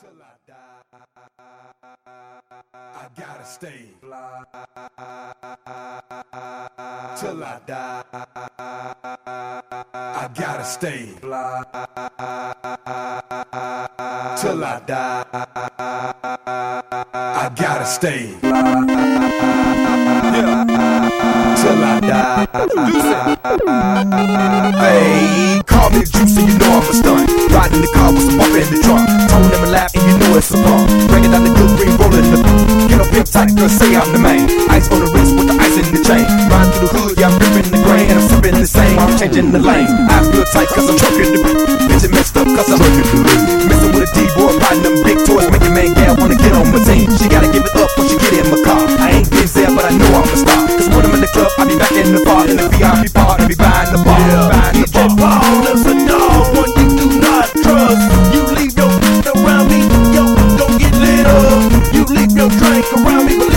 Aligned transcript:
till 0.00 0.10
I 0.22 0.34
die. 0.46 0.82
I 2.74 3.08
gotta 3.16 3.44
stay 3.44 3.90
fly 4.00 4.44
till 7.18 7.42
I 7.42 7.58
die. 7.66 8.04
I 9.94 10.28
gotta 10.34 10.64
stay 10.64 11.06
fly 11.20 11.64
till 14.40 14.64
I 14.64 14.80
die. 14.86 15.24
I 17.14 17.50
gotta 17.56 17.86
stay 17.86 18.26
fly 18.40 18.84
yeah. 20.36 20.64
till 21.56 21.84
I 21.84 22.00
die. 22.00 22.48
Hey, 25.88 26.04
call 26.04 26.04
me 26.04 26.04
juicy, 26.04 26.42
you 26.44 26.58
know 26.60 26.76
I'm 26.76 26.84
a 26.84 26.92
stunt. 26.92 27.32
Riding 27.48 27.80
the 27.80 27.88
car 27.96 28.12
with 28.12 28.28
some 28.28 28.36
bump 28.36 28.52
in 28.52 28.68
the 28.68 28.76
trunk. 28.84 29.08
Tone 29.32 29.48
them 29.48 29.64
and 29.64 29.72
laugh, 29.72 29.88
and 29.96 30.04
you 30.04 30.16
know 30.20 30.36
it's 30.36 30.52
a 30.52 30.60
pump. 30.60 30.84
Bringing 31.08 31.32
down 31.32 31.48
the 31.48 31.52
good 31.56 31.72
green, 31.80 31.96
rolling 31.96 32.28
the 32.28 32.38
Get 32.92 33.00
up, 33.00 33.08
pimp 33.08 33.28
tight, 33.28 33.56
girl, 33.56 33.72
say 33.72 33.96
I'm 33.96 34.12
the 34.12 34.20
man. 34.20 34.52
Ice 34.68 34.84
on 34.92 35.00
the 35.00 35.08
wrist 35.08 35.32
with 35.32 35.48
the 35.48 35.56
ice 35.56 35.80
in 35.80 35.88
the 35.88 36.00
chain. 36.04 36.28
Ride 36.52 36.68
through 36.76 36.92
the 36.92 36.92
hood, 36.92 37.14
yeah, 37.16 37.32
I'm 37.32 37.40
ripping 37.40 37.72
the 37.72 37.80
grain. 37.88 38.04
And 38.12 38.20
I'm 38.20 38.26
sipping 38.28 38.56
the 38.60 38.68
same, 38.68 39.00
I'm 39.00 39.16
changing 39.16 39.48
the 39.48 39.60
lanes. 39.64 39.88
I 39.88 40.20
feel 40.28 40.44
tight, 40.52 40.68
cause 40.68 40.92
I'm 40.92 40.96
trucking 41.00 41.32
the 41.32 41.40
Bitch, 41.88 42.04
it 42.04 42.12
messed 42.12 42.36
up, 42.36 42.48
cause 42.52 42.68
I'm 42.68 42.80
trucking 42.84 43.24
the 43.24 43.32
Messing 43.72 43.92
with 43.96 44.04
a 44.04 44.10
D-boy, 44.12 44.60
riding 44.60 44.84
them 44.84 44.96
big 45.00 45.18
toys. 45.24 45.48
Making 45.48 45.72
man 45.72 45.90
gal 45.96 46.20
wanna 46.20 46.36
get 46.36 46.52
on 46.52 46.68
my 46.68 46.84
team. 46.84 47.08
She 47.16 47.32
gotta 47.32 47.48
give 47.48 47.64
it 47.64 47.74
up 47.80 47.88
when 47.96 48.04
she 48.12 48.20
get 48.20 48.44
in 48.44 48.46
my 48.52 48.60
car. 48.60 48.84
I 49.00 49.24
ain't 49.24 49.28
been 49.32 49.48
there, 49.56 49.72
but 49.72 49.88
I 49.88 49.96
know 49.96 50.20
I'm 50.20 50.28
a 50.28 50.36
star. 50.36 50.68
Cause 50.68 50.88
when 50.92 51.00
I'm 51.08 51.16
in 51.16 51.24
the 51.24 51.32
club, 51.32 51.48
I 51.56 51.64
be 51.64 51.80
back 51.80 51.96
in 51.96 52.12
the 52.12 52.20
bar. 52.28 52.44
In 52.44 52.60
the 52.60 52.68
around 63.08 63.26
me, 63.26 63.47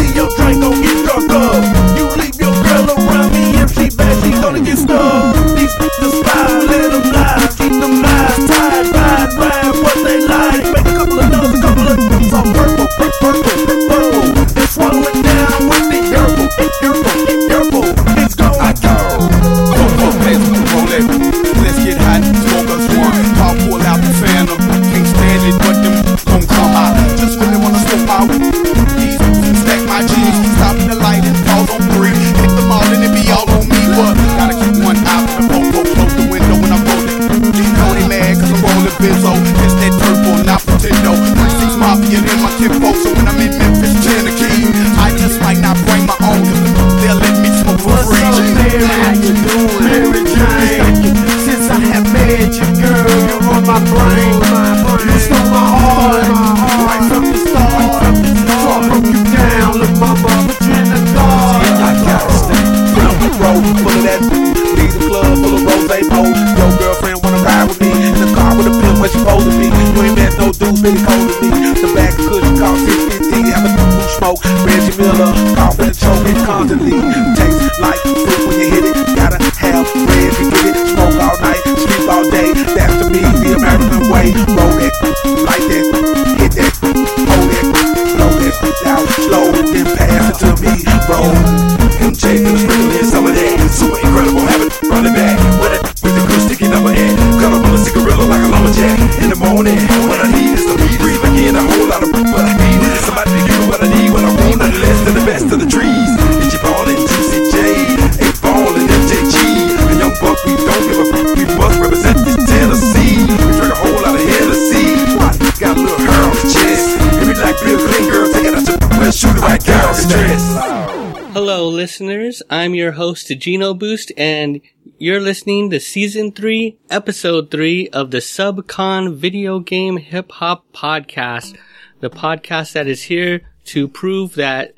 I'm 122.53 122.75
your 122.75 122.91
host, 122.91 123.29
Geno 123.29 123.73
Boost, 123.73 124.11
and 124.17 124.59
you're 124.97 125.21
listening 125.21 125.69
to 125.69 125.79
Season 125.79 126.33
3, 126.33 126.77
Episode 126.89 127.49
3 127.49 127.87
of 127.93 128.11
the 128.11 128.17
Subcon 128.17 129.15
Video 129.15 129.59
Game 129.59 129.95
Hip 129.95 130.33
Hop 130.33 130.65
Podcast. 130.73 131.57
The 132.01 132.09
podcast 132.09 132.73
that 132.73 132.87
is 132.87 133.03
here 133.03 133.43
to 133.67 133.87
prove 133.87 134.35
that 134.35 134.73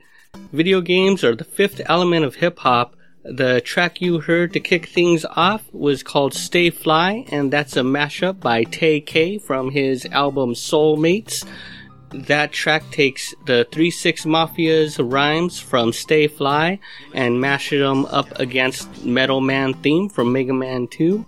video 0.51 0.81
games 0.81 1.23
are 1.23 1.35
the 1.35 1.43
fifth 1.43 1.81
element 1.87 2.25
of 2.25 2.35
hip 2.35 2.59
hop. 2.59 2.95
The 3.23 3.59
track 3.59 4.01
you 4.01 4.19
heard 4.19 4.53
to 4.53 4.59
kick 4.59 4.85
things 4.85 5.25
off 5.31 5.63
was 5.73 6.03
called 6.03 6.35
Stay 6.35 6.69
Fly, 6.69 7.25
and 7.31 7.51
that's 7.51 7.75
a 7.75 7.81
mashup 7.81 8.39
by 8.39 8.65
Tay 8.65 9.01
K 9.01 9.39
from 9.39 9.71
his 9.71 10.05
album 10.05 10.53
Soulmates 10.53 11.43
that 12.13 12.51
track 12.51 12.89
takes 12.91 13.33
the 13.45 13.67
3-6 13.71 14.25
Mafia's 14.25 14.99
rhymes 14.99 15.59
from 15.59 15.91
Stay 15.91 16.27
Fly 16.27 16.79
and 17.13 17.41
mashes 17.41 17.81
them 17.81 18.05
up 18.05 18.39
against 18.39 19.03
Metal 19.03 19.41
Man 19.41 19.73
theme 19.73 20.09
from 20.09 20.31
Mega 20.31 20.53
Man 20.53 20.87
2. 20.87 21.25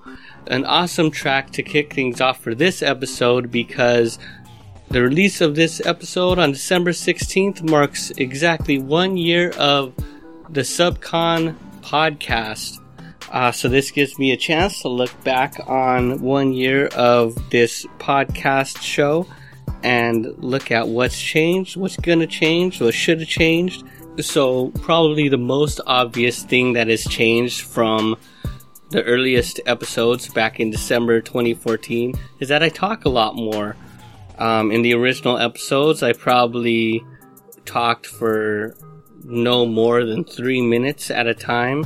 An 0.48 0.64
awesome 0.66 1.10
track 1.10 1.52
to 1.52 1.64
kick 1.64 1.94
things 1.94 2.22
off 2.22 2.40
for 2.40 2.54
this 2.54 2.84
episode 2.84 3.52
because 3.52 4.20
the 4.90 5.02
release 5.02 5.42
of 5.42 5.56
this 5.56 5.84
episode 5.86 6.38
on 6.38 6.52
December 6.52 6.92
16th 6.92 7.68
marks 7.68 8.12
exactly 8.12 8.78
one 8.78 9.18
year 9.18 9.50
of 9.58 9.96
the 10.50 10.62
Subcon 10.62 11.56
podcast. 11.82 12.80
Uh, 13.32 13.52
so 13.52 13.68
this 13.68 13.90
gives 13.90 14.20
me 14.20 14.32
a 14.32 14.38
chance 14.38 14.84
to 14.84 14.88
look 14.88 15.12
back 15.24 15.60
on 15.68 16.22
one 16.22 16.54
year 16.54 16.88
of 16.96 17.50
this 17.50 17.88
podcast 17.98 18.80
show 18.82 19.26
and 19.86 20.34
look 20.40 20.72
at 20.72 20.88
what's 20.88 21.22
changed, 21.22 21.78
what's 21.78 21.96
gonna 21.98 22.26
change, 22.26 22.82
what 22.82 22.96
should 22.96 23.20
have 23.20 23.30
changed. 23.30 23.84
So 24.20 24.70
probably 24.82 25.30
the 25.30 25.38
most 25.38 25.80
obvious 25.86 26.42
thing 26.42 26.74
that 26.74 26.88
has 26.88 27.04
changed 27.04 27.62
from 27.62 28.18
the 28.90 29.04
earliest 29.04 29.60
episodes 29.68 30.28
back 30.28 30.60
in 30.60 30.72
December 30.72 31.22
2014 31.22 32.16
is 32.40 32.50
that 32.50 32.64
I 32.64 32.70
talk 32.70 33.06
a 33.06 33.10
lot 33.10 33.36
more. 33.36 33.76
Um, 34.40 34.72
in 34.72 34.82
the 34.82 34.96
original 34.96 35.38
episodes, 35.38 36.02
I 36.02 36.14
probably 36.14 37.06
talked 37.66 38.08
for 38.08 38.76
no 39.24 39.68
more 39.68 40.04
than 40.04 40.24
three 40.24 40.62
minutes 40.62 41.12
at 41.12 41.28
a 41.28 41.36
time, 41.36 41.86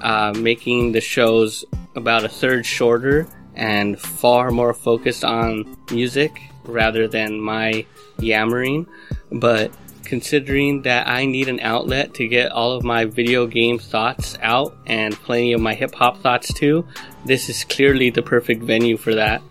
uh, 0.00 0.32
making 0.32 0.92
the 0.92 1.00
shows 1.02 1.62
about 1.94 2.24
a 2.24 2.28
third 2.28 2.64
shorter 2.64 3.26
and 3.54 4.00
far 4.00 4.50
more 4.50 4.72
focused 4.72 5.24
on 5.26 5.76
music 5.90 6.40
rather 6.64 7.08
than 7.08 7.40
my 7.40 7.86
yammering. 8.18 8.86
But 9.30 9.72
considering 10.04 10.82
that 10.82 11.08
I 11.08 11.24
need 11.24 11.48
an 11.48 11.60
outlet 11.60 12.14
to 12.14 12.28
get 12.28 12.52
all 12.52 12.72
of 12.72 12.84
my 12.84 13.04
video 13.04 13.46
game 13.46 13.78
thoughts 13.78 14.36
out 14.42 14.76
and 14.86 15.14
plenty 15.14 15.52
of 15.52 15.60
my 15.60 15.74
hip 15.74 15.94
hop 15.94 16.18
thoughts 16.18 16.52
too, 16.52 16.86
this 17.24 17.48
is 17.48 17.64
clearly 17.64 18.10
the 18.10 18.22
perfect 18.22 18.62
venue 18.62 18.96
for 18.96 19.14
that. 19.14 19.42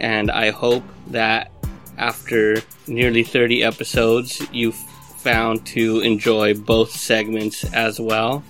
And 0.00 0.30
I 0.30 0.50
hope 0.50 0.84
that 1.08 1.52
after 1.96 2.62
nearly 2.86 3.22
30 3.22 3.62
episodes, 3.62 4.42
you've 4.52 4.74
found 4.74 5.66
to 5.66 6.00
enjoy 6.00 6.54
both 6.54 6.90
segments 6.90 7.64
as 7.74 8.00
well. 8.00 8.42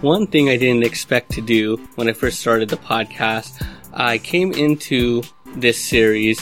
One 0.00 0.26
thing 0.26 0.48
I 0.48 0.56
didn't 0.56 0.84
expect 0.84 1.30
to 1.32 1.40
do 1.40 1.76
when 1.94 2.08
I 2.08 2.12
first 2.12 2.40
started 2.40 2.68
the 2.68 2.76
podcast, 2.76 3.64
I 3.92 4.18
came 4.18 4.52
into 4.52 5.22
this 5.56 5.82
series 5.82 6.40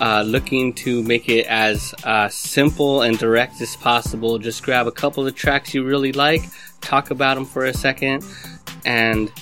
uh, 0.00 0.22
looking 0.22 0.72
to 0.74 1.02
make 1.02 1.28
it 1.28 1.46
as 1.46 1.94
uh, 2.04 2.28
simple 2.28 3.02
and 3.02 3.18
direct 3.18 3.60
as 3.60 3.76
possible. 3.76 4.38
Just 4.38 4.62
grab 4.62 4.86
a 4.86 4.92
couple 4.92 5.26
of 5.26 5.34
tracks 5.34 5.74
you 5.74 5.84
really 5.84 6.12
like, 6.12 6.42
talk 6.80 7.10
about 7.10 7.34
them 7.34 7.46
for 7.46 7.64
a 7.64 7.74
second, 7.74 8.24
and 8.84 9.32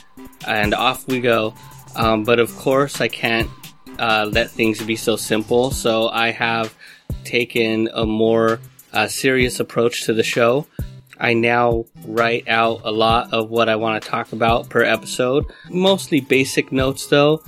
and 0.46 0.74
off 0.74 1.06
we 1.08 1.20
go. 1.20 1.54
Um, 1.96 2.24
but 2.24 2.38
of 2.38 2.54
course, 2.56 3.00
I 3.00 3.08
can't 3.08 3.50
uh, 3.98 4.28
let 4.30 4.50
things 4.50 4.82
be 4.82 4.96
so 4.96 5.16
simple. 5.16 5.70
So 5.70 6.08
I 6.08 6.30
have 6.30 6.74
taken 7.24 7.88
a 7.92 8.04
more 8.04 8.60
uh, 8.92 9.08
serious 9.08 9.60
approach 9.60 10.04
to 10.04 10.12
the 10.12 10.22
show. 10.22 10.66
I 11.18 11.34
now 11.34 11.84
write 12.04 12.48
out 12.48 12.80
a 12.84 12.90
lot 12.90 13.32
of 13.32 13.48
what 13.48 13.68
I 13.68 13.76
want 13.76 14.02
to 14.02 14.08
talk 14.08 14.32
about 14.32 14.68
per 14.68 14.82
episode. 14.82 15.46
Mostly 15.70 16.20
basic 16.20 16.72
notes 16.72 17.06
though, 17.06 17.42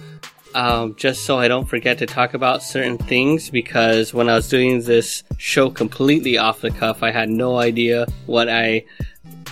um, 0.56 0.94
just 0.94 1.26
so 1.26 1.38
I 1.38 1.48
don't 1.48 1.66
forget 1.66 1.98
to 1.98 2.06
talk 2.06 2.32
about 2.32 2.62
certain 2.62 2.96
things 2.96 3.50
because 3.50 4.14
when 4.14 4.30
I 4.30 4.36
was 4.36 4.48
doing 4.48 4.80
this 4.80 5.22
show 5.36 5.68
completely 5.68 6.38
off 6.38 6.62
the 6.62 6.70
cuff, 6.70 7.02
I 7.02 7.10
had 7.10 7.28
no 7.28 7.58
idea 7.58 8.06
what 8.24 8.48
I 8.48 8.86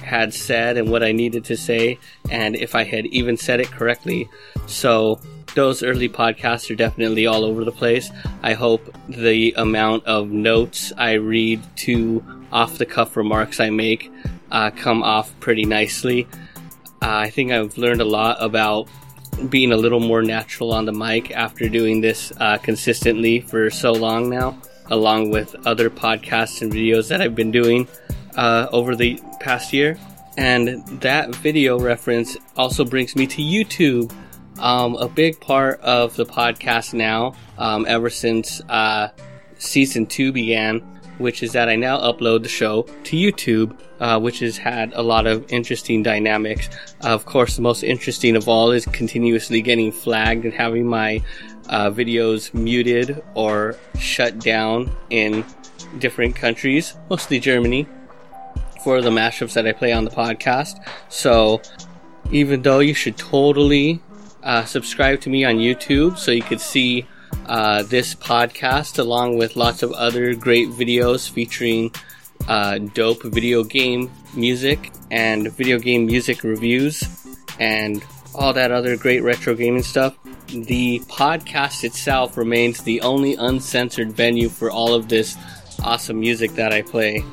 had 0.02 0.32
said 0.32 0.78
and 0.78 0.90
what 0.90 1.02
I 1.02 1.12
needed 1.12 1.44
to 1.44 1.58
say 1.58 1.98
and 2.30 2.56
if 2.56 2.74
I 2.74 2.84
had 2.84 3.04
even 3.06 3.36
said 3.36 3.60
it 3.60 3.70
correctly. 3.70 4.30
So 4.66 5.20
those 5.54 5.82
early 5.82 6.08
podcasts 6.08 6.70
are 6.70 6.74
definitely 6.74 7.26
all 7.26 7.44
over 7.44 7.66
the 7.66 7.72
place. 7.72 8.10
I 8.42 8.54
hope 8.54 8.96
the 9.06 9.52
amount 9.58 10.06
of 10.06 10.30
notes 10.30 10.90
I 10.96 11.12
read 11.12 11.60
to 11.80 12.24
off 12.50 12.78
the 12.78 12.86
cuff 12.86 13.14
remarks 13.14 13.60
I 13.60 13.68
make 13.68 14.10
uh, 14.50 14.70
come 14.70 15.02
off 15.02 15.38
pretty 15.40 15.66
nicely. 15.66 16.26
Uh, 17.02 17.18
I 17.18 17.28
think 17.28 17.52
I've 17.52 17.76
learned 17.76 18.00
a 18.00 18.06
lot 18.06 18.38
about 18.40 18.88
being 19.48 19.72
a 19.72 19.76
little 19.76 20.00
more 20.00 20.22
natural 20.22 20.72
on 20.72 20.84
the 20.84 20.92
mic 20.92 21.30
after 21.30 21.68
doing 21.68 22.00
this 22.00 22.32
uh, 22.38 22.58
consistently 22.58 23.40
for 23.40 23.70
so 23.70 23.92
long 23.92 24.30
now, 24.30 24.56
along 24.90 25.30
with 25.30 25.54
other 25.66 25.90
podcasts 25.90 26.62
and 26.62 26.72
videos 26.72 27.08
that 27.08 27.20
I've 27.20 27.34
been 27.34 27.50
doing 27.50 27.88
uh, 28.36 28.68
over 28.72 28.96
the 28.96 29.20
past 29.40 29.72
year. 29.72 29.98
And 30.36 30.86
that 31.00 31.34
video 31.34 31.78
reference 31.78 32.36
also 32.56 32.84
brings 32.84 33.14
me 33.14 33.26
to 33.28 33.42
YouTube. 33.42 34.12
Um, 34.58 34.94
a 34.96 35.08
big 35.08 35.40
part 35.40 35.80
of 35.80 36.14
the 36.16 36.24
podcast 36.24 36.94
now, 36.94 37.34
um, 37.58 37.86
ever 37.88 38.10
since 38.10 38.60
uh, 38.68 39.08
season 39.58 40.06
two 40.06 40.32
began, 40.32 40.93
which 41.18 41.42
is 41.42 41.52
that 41.52 41.68
I 41.68 41.76
now 41.76 41.98
upload 41.98 42.42
the 42.42 42.48
show 42.48 42.82
to 42.82 43.16
YouTube, 43.16 43.76
uh, 44.00 44.18
which 44.18 44.40
has 44.40 44.56
had 44.56 44.92
a 44.94 45.02
lot 45.02 45.26
of 45.26 45.50
interesting 45.52 46.02
dynamics. 46.02 46.68
Uh, 47.02 47.08
of 47.08 47.24
course, 47.26 47.56
the 47.56 47.62
most 47.62 47.82
interesting 47.82 48.36
of 48.36 48.48
all 48.48 48.70
is 48.70 48.84
continuously 48.86 49.62
getting 49.62 49.92
flagged 49.92 50.44
and 50.44 50.54
having 50.54 50.86
my 50.86 51.22
uh, 51.68 51.90
videos 51.90 52.52
muted 52.52 53.22
or 53.34 53.76
shut 53.98 54.38
down 54.38 54.90
in 55.10 55.44
different 55.98 56.36
countries, 56.36 56.94
mostly 57.08 57.38
Germany, 57.38 57.86
for 58.82 59.00
the 59.00 59.10
mashups 59.10 59.54
that 59.54 59.66
I 59.66 59.72
play 59.72 59.92
on 59.92 60.04
the 60.04 60.10
podcast. 60.10 60.84
So, 61.08 61.62
even 62.30 62.62
though 62.62 62.80
you 62.80 62.94
should 62.94 63.16
totally 63.16 64.00
uh, 64.42 64.64
subscribe 64.64 65.20
to 65.22 65.30
me 65.30 65.44
on 65.44 65.56
YouTube 65.56 66.18
so 66.18 66.30
you 66.30 66.42
could 66.42 66.60
see 66.60 67.06
uh, 67.46 67.82
this 67.84 68.14
podcast 68.14 68.98
along 68.98 69.38
with 69.38 69.56
lots 69.56 69.82
of 69.82 69.92
other 69.92 70.34
great 70.34 70.68
videos 70.68 71.28
featuring 71.28 71.92
uh, 72.48 72.78
dope 72.78 73.22
video 73.22 73.64
game 73.64 74.10
music 74.34 74.92
and 75.10 75.52
video 75.52 75.78
game 75.78 76.06
music 76.06 76.42
reviews 76.42 77.02
and 77.58 78.04
all 78.34 78.52
that 78.52 78.70
other 78.70 78.96
great 78.96 79.22
retro 79.22 79.54
gaming 79.54 79.82
stuff. 79.82 80.16
The 80.48 81.00
podcast 81.08 81.84
itself 81.84 82.36
remains 82.36 82.82
the 82.82 83.00
only 83.00 83.34
uncensored 83.34 84.12
venue 84.12 84.48
for 84.48 84.70
all 84.70 84.94
of 84.94 85.08
this 85.08 85.36
awesome 85.82 86.20
music 86.20 86.52
that 86.52 86.72
I 86.72 86.82
play. 86.82 87.24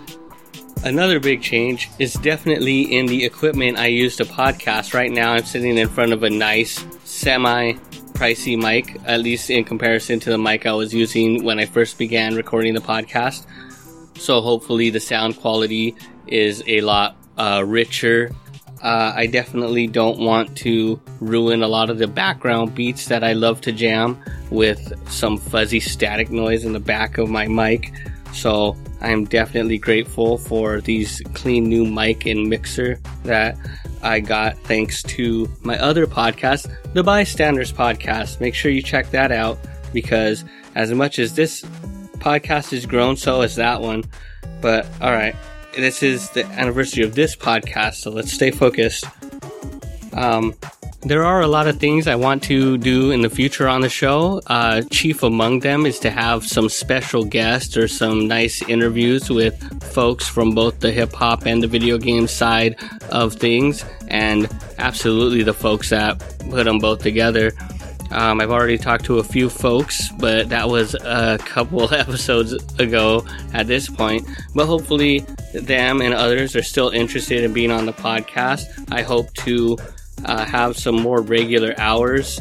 Another 0.84 1.20
big 1.20 1.42
change 1.42 1.90
is 2.00 2.14
definitely 2.14 2.82
in 2.82 3.06
the 3.06 3.24
equipment 3.24 3.78
I 3.78 3.88
use 3.88 4.16
to 4.18 4.26
podcast. 4.26 4.94
Right 4.94 5.12
now, 5.12 5.34
I'm 5.34 5.44
sitting 5.44 5.78
in 5.78 5.88
front 5.88 6.12
of 6.12 6.24
a 6.24 6.30
nice 6.30 6.84
semi 7.04 7.74
pricey 8.22 8.56
mic, 8.56 9.02
at 9.06 9.20
least 9.20 9.50
in 9.50 9.64
comparison 9.64 10.20
to 10.20 10.30
the 10.30 10.38
mic 10.38 10.68
I 10.68 10.74
was 10.74 10.94
using 10.94 11.44
when 11.44 11.58
I 11.58 11.66
first 11.66 11.98
began 11.98 12.36
recording 12.36 12.76
the 12.76 12.80
podcast. 12.80 13.48
So 14.16 14.42
hopefully 14.42 14.92
the 14.92 15.00
sound 15.00 15.40
quality 15.40 15.96
is 16.28 16.64
a 16.68 16.82
lot 16.82 17.16
uh, 17.40 17.64
richer. 17.66 18.30
Uh, 18.84 19.14
I 19.16 19.26
definitely 19.26 19.88
don't 19.88 20.20
want 20.20 20.56
to 20.58 21.02
ruin 21.20 21.64
a 21.64 21.68
lot 21.68 21.90
of 21.90 21.98
the 21.98 22.06
background 22.06 22.76
beats 22.76 23.08
that 23.08 23.24
I 23.24 23.34
love 23.34 23.60
to 23.62 23.72
jam 23.72 24.24
with 24.52 24.94
some 25.10 25.40
fuzzy 25.40 25.80
static 25.80 26.30
noise 26.30 26.64
in 26.64 26.74
the 26.74 26.80
back 26.80 27.18
of 27.18 27.28
my 27.28 27.48
mic. 27.48 27.92
So 28.34 28.78
I 29.02 29.10
am 29.10 29.26
definitely 29.26 29.78
grateful 29.78 30.38
for 30.38 30.80
these 30.80 31.22
clean 31.34 31.66
new 31.66 31.86
mic 31.86 32.26
and 32.26 32.48
mixer 32.48 33.00
that 33.24 33.58
I 34.04 34.20
got 34.20 34.58
thanks 34.60 35.02
to 35.04 35.50
my 35.62 35.78
other 35.80 36.06
podcast, 36.06 36.72
the 36.94 37.04
Bystanders 37.04 37.72
Podcast. 37.72 38.40
Make 38.40 38.54
sure 38.56 38.72
you 38.72 38.82
check 38.82 39.10
that 39.12 39.32
out 39.32 39.58
because 39.92 40.46
as 40.76 40.92
much 40.92 41.20
as 41.20 41.36
this 41.36 41.62
podcast 42.18 42.72
has 42.72 42.86
grown, 42.86 43.18
so 43.18 43.42
has 43.42 43.56
that 43.56 43.82
one. 43.82 44.04
But 44.62 44.88
all 45.02 45.12
right, 45.12 45.36
this 45.76 46.04
is 46.04 46.30
the 46.32 46.46
anniversary 46.46 47.04
of 47.04 47.16
this 47.16 47.36
podcast, 47.36 47.96
so 47.96 48.12
let's 48.12 48.32
stay 48.32 48.52
focused. 48.52 49.06
Um, 50.14 50.54
there 51.02 51.24
are 51.24 51.42
a 51.42 51.48
lot 51.48 51.68
of 51.68 51.80
things 51.80 52.08
I 52.08 52.16
want 52.16 52.44
to 52.44 52.78
do 52.78 53.12
in 53.12 53.22
the 53.22 53.30
future 53.30 53.68
on 53.68 53.82
the 53.82 53.90
show. 53.90 54.40
Uh, 54.46 54.84
chief 54.92 55.24
among 55.24 55.62
them 55.62 55.86
is 55.86 56.00
to 56.00 56.12
have 56.12 56.46
some 56.46 56.70
special 56.70 57.26
guests 57.26 57.76
or 57.76 57.88
some 57.88 58.28
nice 58.28 58.62
interviews 58.62 59.30
with 59.30 59.58
folks 59.94 60.28
from 60.28 60.54
both 60.54 60.80
the 60.80 60.92
hip 60.92 61.12
hop 61.14 61.46
and 61.46 61.64
the 61.64 61.68
video 61.68 61.98
game 61.98 62.28
side 62.28 62.76
of 63.10 63.34
things, 63.34 63.84
and 64.10 64.48
absolutely 64.78 65.42
the 65.42 65.54
folks 65.54 65.90
that 65.90 66.20
put 66.50 66.66
them 66.66 66.78
both 66.78 67.02
together. 67.02 67.52
Um, 68.12 68.42
I've 68.42 68.52
already 68.52 68.78
talked 68.78 69.06
to 69.06 69.20
a 69.20 69.24
few 69.24 69.50
folks, 69.50 70.10
but 70.20 70.50
that 70.50 70.70
was 70.70 70.96
a 70.96 71.40
couple 71.40 71.92
episodes 71.94 72.54
ago 72.78 73.26
at 73.54 73.68
this 73.68 73.90
point. 73.90 74.28
But 74.54 74.68
hopefully, 74.68 75.26
them 75.54 76.02
and 76.02 76.14
others 76.14 76.56
are 76.56 76.64
still 76.64 76.90
interested 76.90 77.44
in 77.44 77.54
being 77.54 77.72
on 77.72 77.86
the 77.86 77.94
podcast. 77.94 78.64
I 78.92 79.02
hope 79.02 79.34
to 79.46 79.78
uh, 80.26 80.46
have 80.46 80.78
some 80.78 80.96
more 80.96 81.22
regular 81.22 81.74
hours 81.78 82.40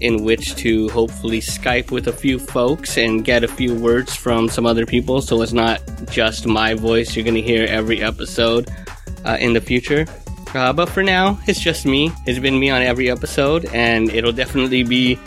in 0.00 0.24
which 0.24 0.56
to 0.56 0.88
hopefully 0.88 1.40
Skype 1.40 1.90
with 1.90 2.08
a 2.08 2.12
few 2.12 2.38
folks 2.38 2.98
and 2.98 3.24
get 3.24 3.44
a 3.44 3.48
few 3.48 3.74
words 3.74 4.16
from 4.16 4.48
some 4.48 4.66
other 4.66 4.84
people 4.84 5.22
so 5.22 5.40
it's 5.42 5.52
not 5.52 5.80
just 6.10 6.46
my 6.46 6.74
voice 6.74 7.14
you're 7.14 7.24
going 7.24 7.36
to 7.36 7.42
hear 7.42 7.64
every 7.66 8.02
episode 8.02 8.68
uh, 9.24 9.36
in 9.40 9.52
the 9.52 9.60
future. 9.60 10.06
Uh, 10.54 10.72
but 10.72 10.88
for 10.88 11.02
now, 11.02 11.38
it's 11.46 11.60
just 11.60 11.86
me. 11.86 12.10
It's 12.26 12.38
been 12.38 12.58
me 12.58 12.68
on 12.68 12.82
every 12.82 13.10
episode, 13.10 13.64
and 13.72 14.10
it'll 14.10 14.32
definitely 14.32 14.82
be 14.82 15.18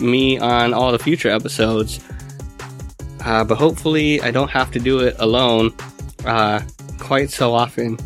me 0.00 0.38
on 0.38 0.74
all 0.74 0.90
the 0.90 0.98
future 0.98 1.30
episodes. 1.30 2.00
Uh, 3.24 3.44
but 3.44 3.56
hopefully, 3.56 4.20
I 4.22 4.30
don't 4.30 4.50
have 4.50 4.72
to 4.72 4.80
do 4.80 5.00
it 5.00 5.14
alone 5.18 5.72
uh, 6.24 6.62
quite 6.98 7.30
so 7.30 7.54
often. 7.54 7.96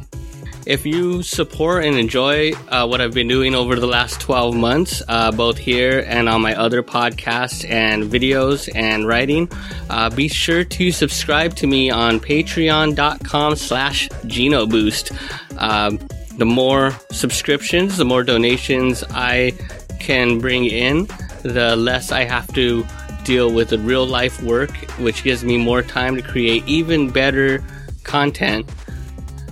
If 0.66 0.84
you 0.84 1.22
support 1.22 1.84
and 1.84 1.96
enjoy 1.96 2.52
uh, 2.68 2.86
what 2.86 3.00
I've 3.00 3.14
been 3.14 3.28
doing 3.28 3.54
over 3.54 3.76
the 3.76 3.86
last 3.86 4.20
12 4.20 4.54
months, 4.54 5.02
uh, 5.08 5.32
both 5.32 5.56
here 5.56 6.04
and 6.06 6.28
on 6.28 6.42
my 6.42 6.54
other 6.54 6.82
podcasts 6.82 7.68
and 7.68 8.04
videos 8.04 8.68
and 8.74 9.06
writing, 9.06 9.50
uh, 9.88 10.10
be 10.10 10.28
sure 10.28 10.64
to 10.64 10.92
subscribe 10.92 11.56
to 11.56 11.66
me 11.66 11.90
on 11.90 12.20
patreon.com 12.20 13.56
slash 13.56 14.08
genoboost. 14.24 15.16
Um, 15.58 15.98
the 16.36 16.46
more 16.46 16.92
subscriptions, 17.10 17.96
the 17.96 18.04
more 18.04 18.22
donations 18.22 19.02
I 19.10 19.54
can 19.98 20.40
bring 20.40 20.66
in, 20.66 21.08
the 21.42 21.74
less 21.74 22.12
I 22.12 22.24
have 22.24 22.52
to 22.54 22.86
deal 23.24 23.50
with 23.52 23.70
the 23.70 23.78
real 23.78 24.06
life 24.06 24.42
work, 24.42 24.70
which 24.98 25.24
gives 25.24 25.42
me 25.42 25.56
more 25.56 25.82
time 25.82 26.16
to 26.16 26.22
create 26.22 26.66
even 26.66 27.10
better 27.10 27.64
content 28.04 28.68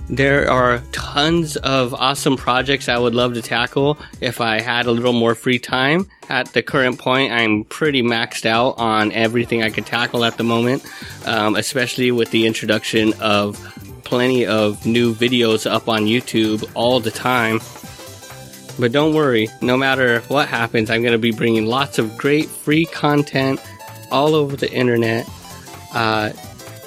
there 0.09 0.49
are 0.49 0.79
tons 0.91 1.55
of 1.57 1.93
awesome 1.93 2.35
projects 2.35 2.89
I 2.89 2.97
would 2.97 3.13
love 3.13 3.35
to 3.35 3.43
tackle 3.43 3.97
if 4.21 4.41
I 4.41 4.59
had 4.59 4.87
a 4.87 4.91
little 4.91 5.13
more 5.13 5.35
free 5.35 5.59
time. 5.59 6.09
At 6.29 6.53
the 6.53 6.63
current 6.63 6.97
point, 6.97 7.31
I'm 7.31 7.63
pretty 7.65 8.01
maxed 8.01 8.45
out 8.45 8.79
on 8.79 9.11
everything 9.11 9.61
I 9.61 9.69
can 9.69 9.83
tackle 9.83 10.25
at 10.25 10.37
the 10.37 10.43
moment, 10.43 10.83
um, 11.25 11.55
especially 11.55 12.11
with 12.11 12.31
the 12.31 12.47
introduction 12.47 13.13
of 13.21 13.57
plenty 14.03 14.47
of 14.47 14.83
new 14.85 15.13
videos 15.13 15.69
up 15.69 15.87
on 15.87 16.05
YouTube 16.05 16.69
all 16.73 16.99
the 16.99 17.11
time. 17.11 17.59
But 18.79 18.91
don't 18.91 19.13
worry, 19.13 19.49
no 19.61 19.77
matter 19.77 20.21
what 20.21 20.47
happens, 20.47 20.89
I'm 20.89 21.01
going 21.01 21.11
to 21.11 21.19
be 21.19 21.31
bringing 21.31 21.67
lots 21.67 21.99
of 21.99 22.17
great 22.17 22.47
free 22.47 22.85
content 22.85 23.61
all 24.09 24.33
over 24.33 24.55
the 24.55 24.71
internet. 24.71 25.29
Uh, 25.93 26.31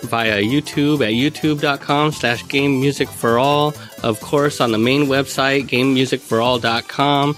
via 0.03 0.43
YouTube 0.43 1.01
at 1.01 1.13
youtube.com 1.13 2.13
slash 2.13 2.47
game 2.49 2.81
music 2.81 3.09
for 3.09 3.39
all. 3.39 3.75
Of 4.03 4.21
course, 4.21 4.61
on 4.61 4.73
the 4.73 4.79
main 4.79 5.07
website, 5.07 5.69
gamemusicforall.com. 5.69 7.37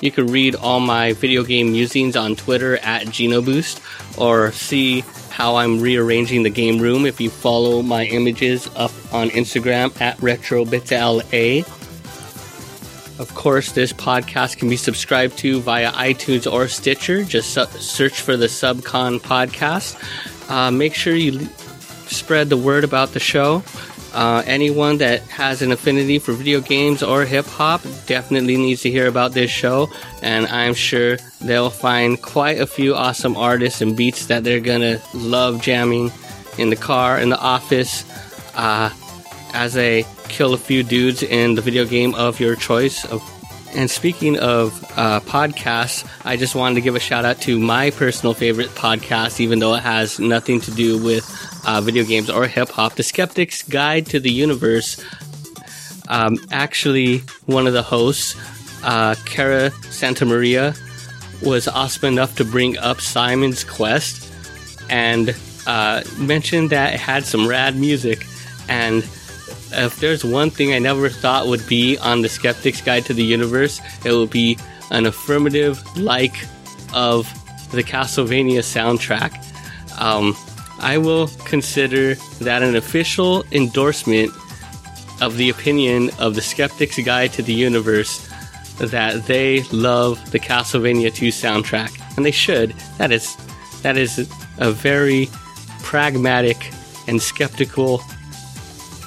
You 0.00 0.10
can 0.10 0.26
read 0.26 0.54
all 0.54 0.80
my 0.80 1.12
video 1.14 1.44
game 1.44 1.72
musings 1.72 2.16
on 2.16 2.36
Twitter 2.36 2.76
at 2.78 3.06
GenoBoost 3.06 4.18
or 4.18 4.52
see 4.52 5.00
how 5.30 5.56
I'm 5.56 5.80
rearranging 5.80 6.42
the 6.42 6.50
game 6.50 6.78
room 6.78 7.06
if 7.06 7.20
you 7.20 7.30
follow 7.30 7.82
my 7.82 8.04
images 8.04 8.68
up 8.76 8.92
on 9.12 9.30
Instagram 9.30 9.98
at 10.00 10.18
RetroBitsLA. 10.18 11.66
Of 13.18 13.34
course, 13.34 13.72
this 13.72 13.92
podcast 13.92 14.58
can 14.58 14.68
be 14.68 14.76
subscribed 14.76 15.38
to 15.38 15.60
via 15.60 15.92
iTunes 15.92 16.50
or 16.52 16.66
Stitcher. 16.66 17.24
Just 17.24 17.54
su- 17.54 17.66
search 17.78 18.20
for 18.20 18.36
the 18.36 18.46
Subcon 18.46 19.20
podcast. 19.20 19.96
Uh, 20.50 20.70
make 20.70 20.94
sure 20.94 21.14
you 21.14 21.48
spread 22.06 22.48
the 22.48 22.56
word 22.56 22.84
about 22.84 23.12
the 23.12 23.20
show. 23.20 23.62
Uh, 24.12 24.44
anyone 24.46 24.98
that 24.98 25.22
has 25.22 25.60
an 25.60 25.72
affinity 25.72 26.20
for 26.20 26.32
video 26.32 26.60
games 26.60 27.02
or 27.02 27.24
hip 27.24 27.46
hop 27.46 27.82
definitely 28.06 28.56
needs 28.56 28.82
to 28.82 28.90
hear 28.90 29.08
about 29.08 29.32
this 29.32 29.50
show, 29.50 29.90
and 30.22 30.46
I'm 30.46 30.74
sure 30.74 31.16
they'll 31.40 31.68
find 31.68 32.20
quite 32.22 32.60
a 32.60 32.66
few 32.66 32.94
awesome 32.94 33.36
artists 33.36 33.80
and 33.80 33.96
beats 33.96 34.26
that 34.26 34.44
they're 34.44 34.60
gonna 34.60 35.00
love 35.14 35.60
jamming 35.60 36.12
in 36.58 36.70
the 36.70 36.76
car, 36.76 37.18
in 37.18 37.28
the 37.28 37.38
office, 37.40 38.04
uh, 38.54 38.90
as 39.52 39.74
they 39.74 40.06
kill 40.28 40.54
a 40.54 40.58
few 40.58 40.84
dudes 40.84 41.24
in 41.24 41.56
the 41.56 41.62
video 41.62 41.84
game 41.84 42.14
of 42.14 42.38
your 42.38 42.54
choice. 42.54 43.04
And 43.74 43.90
speaking 43.90 44.38
of 44.38 44.80
uh, 44.96 45.18
podcasts, 45.20 46.08
I 46.24 46.36
just 46.36 46.54
wanted 46.54 46.76
to 46.76 46.80
give 46.80 46.94
a 46.94 47.00
shout 47.00 47.24
out 47.24 47.40
to 47.42 47.58
my 47.58 47.90
personal 47.90 48.32
favorite 48.32 48.68
podcast, 48.68 49.40
even 49.40 49.58
though 49.58 49.74
it 49.74 49.82
has 49.82 50.20
nothing 50.20 50.60
to 50.60 50.70
do 50.70 51.02
with 51.02 51.24
uh, 51.66 51.80
video 51.80 52.04
games 52.04 52.30
or 52.30 52.46
hip 52.46 52.68
hop. 52.68 52.94
The 52.94 53.02
Skeptic's 53.02 53.62
Guide 53.62 54.06
to 54.06 54.20
the 54.20 54.30
Universe. 54.30 55.02
Um, 56.08 56.38
actually, 56.50 57.18
one 57.46 57.66
of 57.66 57.72
the 57.72 57.82
hosts, 57.82 58.36
uh, 58.82 59.14
Cara 59.24 59.70
Santa 59.90 60.24
Maria, 60.24 60.74
was 61.42 61.68
awesome 61.68 62.12
enough 62.12 62.36
to 62.36 62.44
bring 62.44 62.76
up 62.78 63.00
Simon's 63.00 63.64
Quest 63.64 64.32
and 64.90 65.34
uh, 65.66 66.02
mentioned 66.18 66.70
that 66.70 66.94
it 66.94 67.00
had 67.00 67.24
some 67.24 67.46
rad 67.46 67.76
music. 67.76 68.26
And 68.68 68.98
if 69.72 69.98
there's 70.00 70.24
one 70.24 70.50
thing 70.50 70.72
I 70.72 70.78
never 70.78 71.08
thought 71.08 71.46
would 71.46 71.66
be 71.66 71.98
on 71.98 72.22
the 72.22 72.28
Skeptic's 72.28 72.80
Guide 72.80 73.04
to 73.06 73.14
the 73.14 73.24
Universe, 73.24 73.80
it 74.04 74.12
would 74.12 74.30
be 74.30 74.58
an 74.90 75.06
affirmative 75.06 75.82
like 75.96 76.34
of 76.92 77.26
the 77.72 77.82
Castlevania 77.82 78.60
soundtrack. 78.60 79.40
Um, 80.00 80.36
I 80.84 80.98
will 80.98 81.28
consider 81.46 82.14
that 82.40 82.62
an 82.62 82.76
official 82.76 83.42
endorsement 83.52 84.30
of 85.22 85.38
the 85.38 85.48
opinion 85.48 86.10
of 86.18 86.34
the 86.34 86.42
Skeptic's 86.42 86.98
Guide 86.98 87.32
to 87.32 87.42
the 87.42 87.54
Universe 87.54 88.28
that 88.78 89.24
they 89.24 89.62
love 89.72 90.30
the 90.30 90.38
Castlevania 90.38 91.12
2 91.12 91.28
soundtrack, 91.28 91.90
and 92.18 92.26
they 92.26 92.30
should. 92.30 92.72
That 92.98 93.12
is 93.12 93.34
that 93.82 93.96
is 93.96 94.28
a 94.58 94.70
very 94.70 95.30
pragmatic 95.82 96.70
and 97.08 97.20
skeptical 97.20 98.02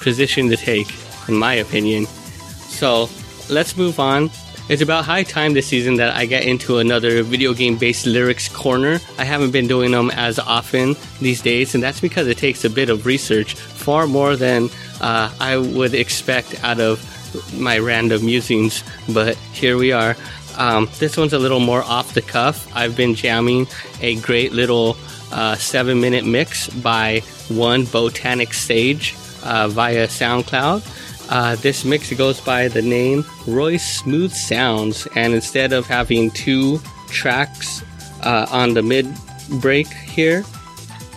position 0.00 0.48
to 0.48 0.56
take, 0.56 0.92
in 1.28 1.36
my 1.36 1.54
opinion. 1.54 2.06
So 2.06 3.08
let's 3.48 3.76
move 3.76 4.00
on. 4.00 4.30
It's 4.68 4.82
about 4.82 5.06
high 5.06 5.22
time 5.22 5.54
this 5.54 5.66
season 5.66 5.94
that 5.96 6.14
I 6.14 6.26
get 6.26 6.44
into 6.44 6.76
another 6.76 7.22
video 7.22 7.54
game 7.54 7.78
based 7.78 8.04
lyrics 8.04 8.50
corner. 8.50 9.00
I 9.16 9.24
haven't 9.24 9.50
been 9.50 9.66
doing 9.66 9.92
them 9.92 10.10
as 10.10 10.38
often 10.38 10.94
these 11.22 11.40
days, 11.40 11.74
and 11.74 11.82
that's 11.82 12.00
because 12.00 12.26
it 12.26 12.36
takes 12.36 12.66
a 12.66 12.70
bit 12.70 12.90
of 12.90 13.06
research, 13.06 13.54
far 13.54 14.06
more 14.06 14.36
than 14.36 14.68
uh, 15.00 15.32
I 15.40 15.56
would 15.56 15.94
expect 15.94 16.62
out 16.62 16.80
of 16.80 17.02
my 17.58 17.78
random 17.78 18.26
musings. 18.26 18.84
But 19.08 19.36
here 19.54 19.78
we 19.78 19.92
are. 19.92 20.16
Um, 20.58 20.90
this 20.98 21.16
one's 21.16 21.32
a 21.32 21.38
little 21.38 21.60
more 21.60 21.82
off 21.82 22.12
the 22.12 22.20
cuff. 22.20 22.70
I've 22.76 22.94
been 22.94 23.14
jamming 23.14 23.68
a 24.02 24.16
great 24.16 24.52
little 24.52 24.98
uh, 25.32 25.56
seven 25.56 25.98
minute 25.98 26.26
mix 26.26 26.68
by 26.68 27.20
one 27.48 27.86
Botanic 27.86 28.52
Sage 28.52 29.14
uh, 29.42 29.68
via 29.68 30.08
SoundCloud. 30.08 31.07
Uh, 31.28 31.56
this 31.56 31.84
mix 31.84 32.12
goes 32.14 32.40
by 32.40 32.68
the 32.68 32.80
name 32.80 33.24
Roy's 33.46 33.82
Smooth 33.82 34.32
Sounds, 34.32 35.06
and 35.14 35.34
instead 35.34 35.72
of 35.72 35.86
having 35.86 36.30
two 36.30 36.80
tracks 37.08 37.84
uh, 38.22 38.46
on 38.50 38.74
the 38.74 38.82
mid 38.82 39.06
break 39.60 39.88
here, 39.88 40.44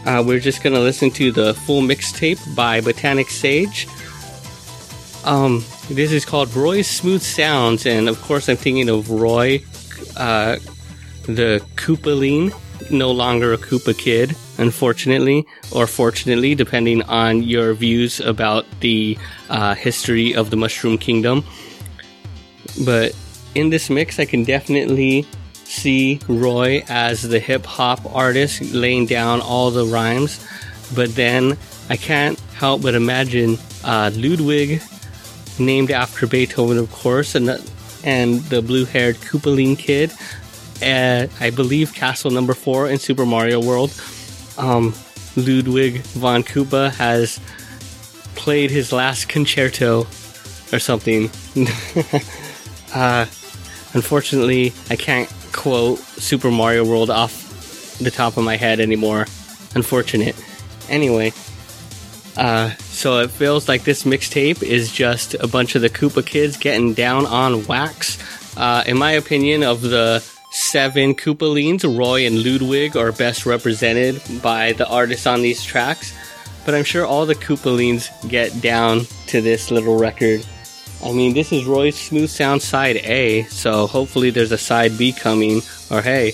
uh, 0.05 0.23
we're 0.25 0.39
just 0.39 0.63
gonna 0.63 0.79
listen 0.79 1.11
to 1.11 1.31
the 1.31 1.53
full 1.53 1.81
mixtape 1.81 2.39
by 2.55 2.81
Botanic 2.81 3.29
Sage. 3.29 3.87
Um, 5.23 5.63
this 5.89 6.11
is 6.11 6.25
called 6.25 6.53
Roy's 6.55 6.87
Smooth 6.87 7.21
Sounds, 7.21 7.85
and 7.85 8.09
of 8.09 8.19
course, 8.21 8.49
I'm 8.49 8.57
thinking 8.57 8.89
of 8.89 9.09
Roy, 9.09 9.63
uh, 10.17 10.57
the 11.23 11.63
Koopaling, 11.75 12.53
no 12.89 13.11
longer 13.11 13.53
a 13.53 13.57
Koopa 13.57 13.97
Kid, 13.97 14.35
unfortunately, 14.57 15.45
or 15.71 15.87
fortunately, 15.87 16.55
depending 16.55 17.01
on 17.03 17.43
your 17.43 17.73
views 17.73 18.19
about 18.19 18.65
the 18.79 19.17
uh, 19.49 19.75
history 19.75 20.33
of 20.33 20.49
the 20.49 20.55
Mushroom 20.55 20.97
Kingdom. 20.97 21.43
But 22.85 23.15
in 23.55 23.69
this 23.69 23.89
mix, 23.89 24.19
I 24.19 24.25
can 24.25 24.43
definitely 24.43 25.27
see 25.53 26.19
Roy 26.27 26.83
as 26.89 27.21
the 27.21 27.39
hip 27.39 27.65
hop 27.65 27.99
artist 28.13 28.61
laying 28.73 29.05
down 29.05 29.41
all 29.41 29.71
the 29.71 29.85
rhymes. 29.85 30.45
But 30.95 31.15
then 31.15 31.57
I 31.89 31.97
can't 31.97 32.39
help 32.55 32.81
but 32.81 32.95
imagine 32.95 33.57
uh, 33.83 34.11
Ludwig, 34.13 34.81
named 35.59 35.91
after 35.91 36.27
Beethoven, 36.27 36.77
of 36.77 36.91
course, 36.91 37.35
and 37.35 37.49
and 38.03 38.41
the 38.45 38.61
blue 38.61 38.85
haired 38.85 39.17
Koopaling 39.17 39.77
kid. 39.77 40.11
I 40.81 41.51
believe 41.51 41.93
Castle 41.93 42.31
Number 42.31 42.53
Four 42.53 42.89
in 42.89 42.97
Super 42.97 43.25
Mario 43.25 43.61
World. 43.61 43.93
Um, 44.57 44.93
Ludwig 45.35 46.01
von 46.01 46.43
Koopa 46.43 46.91
has 46.95 47.39
played 48.35 48.71
his 48.71 48.91
last 48.91 49.29
concerto 49.29 50.01
or 50.73 50.79
something. 50.79 51.29
uh, 52.93 53.25
unfortunately, 53.93 54.73
I 54.89 54.95
can't 54.95 55.31
quote 55.51 55.99
Super 55.99 56.51
Mario 56.51 56.85
World 56.85 57.09
off 57.09 57.97
the 57.99 58.11
top 58.11 58.37
of 58.37 58.43
my 58.43 58.57
head 58.57 58.79
anymore. 58.79 59.27
Unfortunate. 59.75 60.35
Anyway, 60.89 61.31
uh, 62.35 62.71
so 62.79 63.19
it 63.19 63.31
feels 63.31 63.67
like 63.67 63.83
this 63.83 64.03
mixtape 64.03 64.63
is 64.63 64.91
just 64.91 65.33
a 65.35 65.47
bunch 65.47 65.75
of 65.75 65.81
the 65.81 65.89
Koopa 65.89 66.25
kids 66.25 66.57
getting 66.57 66.93
down 66.93 67.25
on 67.25 67.65
wax. 67.67 68.17
Uh, 68.57 68.83
in 68.85 68.97
my 68.97 69.11
opinion, 69.13 69.63
of 69.63 69.81
the 69.81 70.23
seven 70.51 71.15
Koopalings, 71.15 71.83
Roy 71.83 72.27
and 72.27 72.43
Ludwig 72.43 72.95
are 72.95 73.11
best 73.11 73.45
represented 73.45 74.21
by 74.41 74.73
the 74.73 74.87
artists 74.87 75.25
on 75.25 75.41
these 75.41 75.63
tracks. 75.63 76.13
But 76.65 76.75
I'm 76.75 76.83
sure 76.83 77.05
all 77.05 77.25
the 77.25 77.35
Koopalings 77.35 78.29
get 78.29 78.61
down 78.61 79.05
to 79.27 79.41
this 79.41 79.71
little 79.71 79.97
record. 79.97 80.45
I 81.03 81.11
mean, 81.11 81.33
this 81.33 81.51
is 81.51 81.65
Roy's 81.65 81.97
Smooth 81.97 82.29
Sound 82.29 82.61
side 82.61 82.97
A, 82.97 83.43
so 83.43 83.87
hopefully 83.87 84.29
there's 84.29 84.51
a 84.51 84.57
side 84.57 84.97
B 84.99 85.11
coming, 85.11 85.61
or 85.89 86.01
hey, 86.01 86.33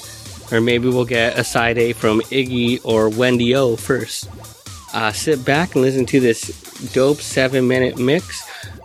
or 0.52 0.60
maybe 0.60 0.90
we'll 0.90 1.06
get 1.06 1.40
a 1.40 1.44
side 1.44 1.78
A 1.78 1.94
from 1.94 2.20
Iggy 2.22 2.82
or 2.84 3.08
Wendy 3.08 3.56
O 3.56 3.78
first. 3.78 4.30
Uh, 4.94 5.12
sit 5.14 5.46
back 5.46 5.76
and 5.76 5.84
listen 5.84 6.06
to 6.08 6.20
this 6.20 6.92
dope 6.92 7.22
seven 7.22 7.68
minute 7.68 7.98
mix 7.98 8.44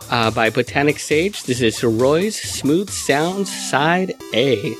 uh, 0.09 0.31
by 0.31 0.49
Botanic 0.49 0.99
Sage. 0.99 1.43
This 1.43 1.59
is 1.59 1.83
Roy's 1.83 2.39
Smooth 2.39 2.89
Sounds 2.89 3.51
side 3.51 4.13
A. 4.33 4.75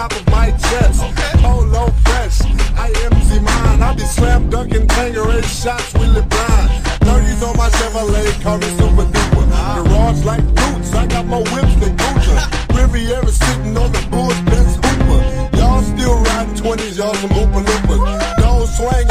top 0.00 0.12
of 0.12 0.26
my 0.30 0.50
chest. 0.52 1.00
Polo 1.42 1.84
fresh, 2.04 2.40
I 2.86 2.88
am 3.04 3.12
Z-Mine. 3.28 3.82
I 3.82 3.94
be 3.94 4.06
slam 4.16 4.48
dunking 4.48 4.86
Tanqueray 4.86 5.42
shots 5.42 5.92
with 5.94 6.10
LeBron. 6.16 6.64
Lurgies 7.06 7.42
on 7.46 7.54
my 7.60 7.68
Chevrolet, 7.76 8.42
call 8.42 8.58
me 8.58 8.70
Super 8.78 9.06
Duper. 9.12 9.44
Garage 9.76 10.24
like 10.24 10.44
boots, 10.58 10.94
I 10.94 11.06
got 11.06 11.26
more 11.26 11.44
whips 11.52 11.74
than 11.80 11.92
Gucci. 12.00 12.34
Riviera 12.76 13.28
sitting 13.28 13.76
on 13.76 13.92
the 13.92 14.02
Bush 14.12 14.40
Benz 14.48 14.74
Hooper. 14.82 15.20
Y'all 15.58 15.82
still 15.82 16.16
riding 16.28 16.54
20s, 16.54 16.96
y'all 16.96 17.14
some 17.14 17.30
Hooper 17.36 17.62
Loopers. 17.68 18.02
Don't 18.40 18.66
swing 18.76 19.09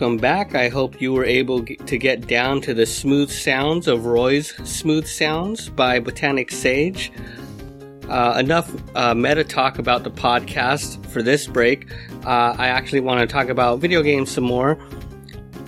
Welcome 0.00 0.16
back. 0.16 0.54
I 0.54 0.70
hope 0.70 0.98
you 1.02 1.12
were 1.12 1.26
able 1.26 1.62
to 1.62 1.98
get 1.98 2.26
down 2.26 2.62
to 2.62 2.72
the 2.72 2.86
smooth 2.86 3.30
sounds 3.30 3.86
of 3.86 4.06
Roy's 4.06 4.54
Smooth 4.66 5.06
Sounds 5.06 5.68
by 5.68 6.00
Botanic 6.00 6.50
Sage. 6.50 7.12
Uh, 8.08 8.34
enough 8.38 8.74
uh, 8.96 9.14
meta 9.14 9.44
talk 9.44 9.78
about 9.78 10.02
the 10.02 10.10
podcast 10.10 11.04
for 11.08 11.22
this 11.22 11.46
break. 11.46 11.92
Uh, 12.24 12.56
I 12.56 12.68
actually 12.68 13.00
want 13.00 13.20
to 13.20 13.26
talk 13.26 13.50
about 13.50 13.78
video 13.80 14.00
games 14.00 14.30
some 14.30 14.44
more. 14.44 14.78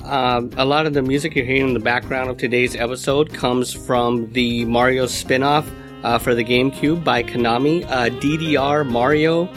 Um, 0.05 0.51
a 0.57 0.65
lot 0.65 0.87
of 0.87 0.95
the 0.95 1.03
music 1.03 1.37
you're 1.37 1.45
hearing 1.45 1.69
in 1.69 1.75
the 1.75 1.81
background 1.81 2.31
of 2.31 2.39
today's 2.39 2.75
episode 2.75 3.35
comes 3.35 3.71
from 3.75 4.33
the 4.33 4.65
Mario 4.65 5.05
spin 5.05 5.43
off 5.43 5.71
uh, 6.05 6.17
for 6.17 6.35
the 6.35 6.43
GameCube 6.43 7.05
by 7.05 7.23
Konami, 7.23 7.85
uh, 7.85 8.09
DDR 8.09 8.89
Mario 8.89 9.51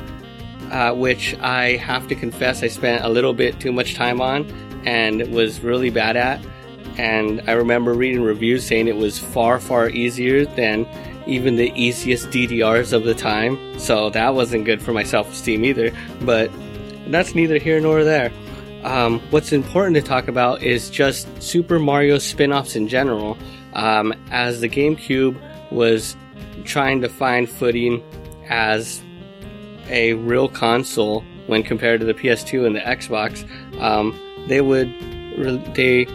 uh, 0.71 0.93
which 0.93 1.37
I 1.39 1.77
have 1.77 2.07
to 2.07 2.15
confess 2.15 2.63
I 2.63 2.67
spent 2.67 3.03
a 3.03 3.09
little 3.09 3.33
bit 3.33 3.59
too 3.59 3.71
much 3.71 3.95
time 3.95 4.19
on 4.19 4.45
and 4.85 5.27
was 5.33 5.61
really 5.61 5.89
bad 5.89 6.15
at. 6.15 6.43
And 6.97 7.41
I 7.47 7.53
remember 7.53 7.93
reading 7.93 8.23
reviews 8.23 8.65
saying 8.65 8.87
it 8.87 8.95
was 8.95 9.19
far, 9.19 9.59
far 9.59 9.89
easier 9.89 10.45
than 10.45 10.87
even 11.27 11.55
the 11.55 11.71
easiest 11.75 12.29
DDRs 12.29 12.93
of 12.93 13.03
the 13.03 13.13
time. 13.13 13.79
So 13.79 14.09
that 14.11 14.33
wasn't 14.33 14.65
good 14.65 14.81
for 14.81 14.93
my 14.93 15.03
self 15.03 15.31
esteem 15.31 15.65
either. 15.65 15.91
But 16.21 16.51
that's 17.07 17.35
neither 17.35 17.57
here 17.57 17.79
nor 17.79 18.03
there. 18.03 18.31
Um, 18.83 19.19
what's 19.31 19.51
important 19.51 19.95
to 19.95 20.01
talk 20.01 20.27
about 20.27 20.61
is 20.61 20.89
just 20.89 21.27
Super 21.41 21.79
Mario 21.79 22.19
spin 22.19 22.53
offs 22.53 22.75
in 22.75 22.87
general. 22.87 23.37
Um, 23.73 24.13
as 24.31 24.61
the 24.61 24.69
GameCube 24.69 25.37
was 25.71 26.15
trying 26.63 27.01
to 27.01 27.09
find 27.09 27.49
footing 27.49 28.01
as 28.47 29.01
a 29.89 30.13
real 30.13 30.47
console 30.47 31.23
when 31.47 31.63
compared 31.63 31.99
to 31.99 32.05
the 32.05 32.13
PS2 32.13 32.65
and 32.65 32.75
the 32.75 32.79
Xbox, 32.79 33.43
um, 33.81 34.17
they 34.47 34.61
would 34.61 34.93
they 35.75 36.05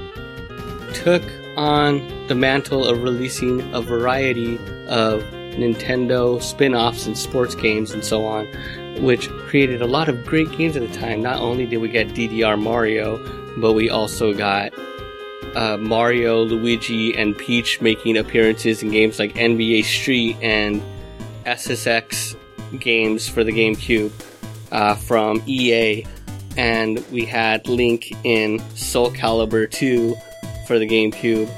took 0.95 1.23
on 1.57 2.01
the 2.29 2.35
mantle 2.35 2.85
of 2.85 3.03
releasing 3.03 3.61
a 3.75 3.81
variety 3.81 4.57
of 4.89 5.23
Nintendo 5.55 6.41
spin-offs 6.43 7.07
and 7.07 7.19
sports 7.19 7.55
games 7.55 7.91
and 7.91 8.05
so 8.05 8.25
on, 8.25 8.47
which 9.03 9.29
created 9.29 9.83
a 9.83 9.87
lot 9.87 10.09
of 10.09 10.25
great 10.25 10.51
games 10.53 10.77
at 10.77 10.89
the 10.89 10.99
time. 10.99 11.23
Not 11.23 11.41
only 11.41 11.67
did 11.67 11.79
we 11.79 11.89
get 11.89 12.09
DDR 12.09 12.61
Mario, 12.61 13.19
but 13.59 13.73
we 13.73 13.91
also 13.91 14.33
got 14.33 14.73
uh, 15.55 15.77
Mario, 15.77 16.45
Luigi, 16.45 17.17
and 17.17 17.37
Peach 17.37 17.81
making 17.81 18.17
appearances 18.17 18.83
in 18.83 18.91
games 18.91 19.19
like 19.19 19.35
NBA 19.35 19.85
Street 19.85 20.37
and 20.41 20.83
SSX 21.45 22.37
games 22.79 23.29
for 23.29 23.43
the 23.43 23.53
GameCube 23.53 24.13
uh, 24.71 24.95
from 24.95 25.43
EA, 25.47 26.07
and 26.57 27.05
we 27.11 27.25
had 27.25 27.67
Link 27.69 28.13
in 28.25 28.61
Soul 28.75 29.11
Calibur 29.11 29.71
2 29.71 30.17
for 30.67 30.79
the 30.79 30.87
GameCube. 30.87 31.51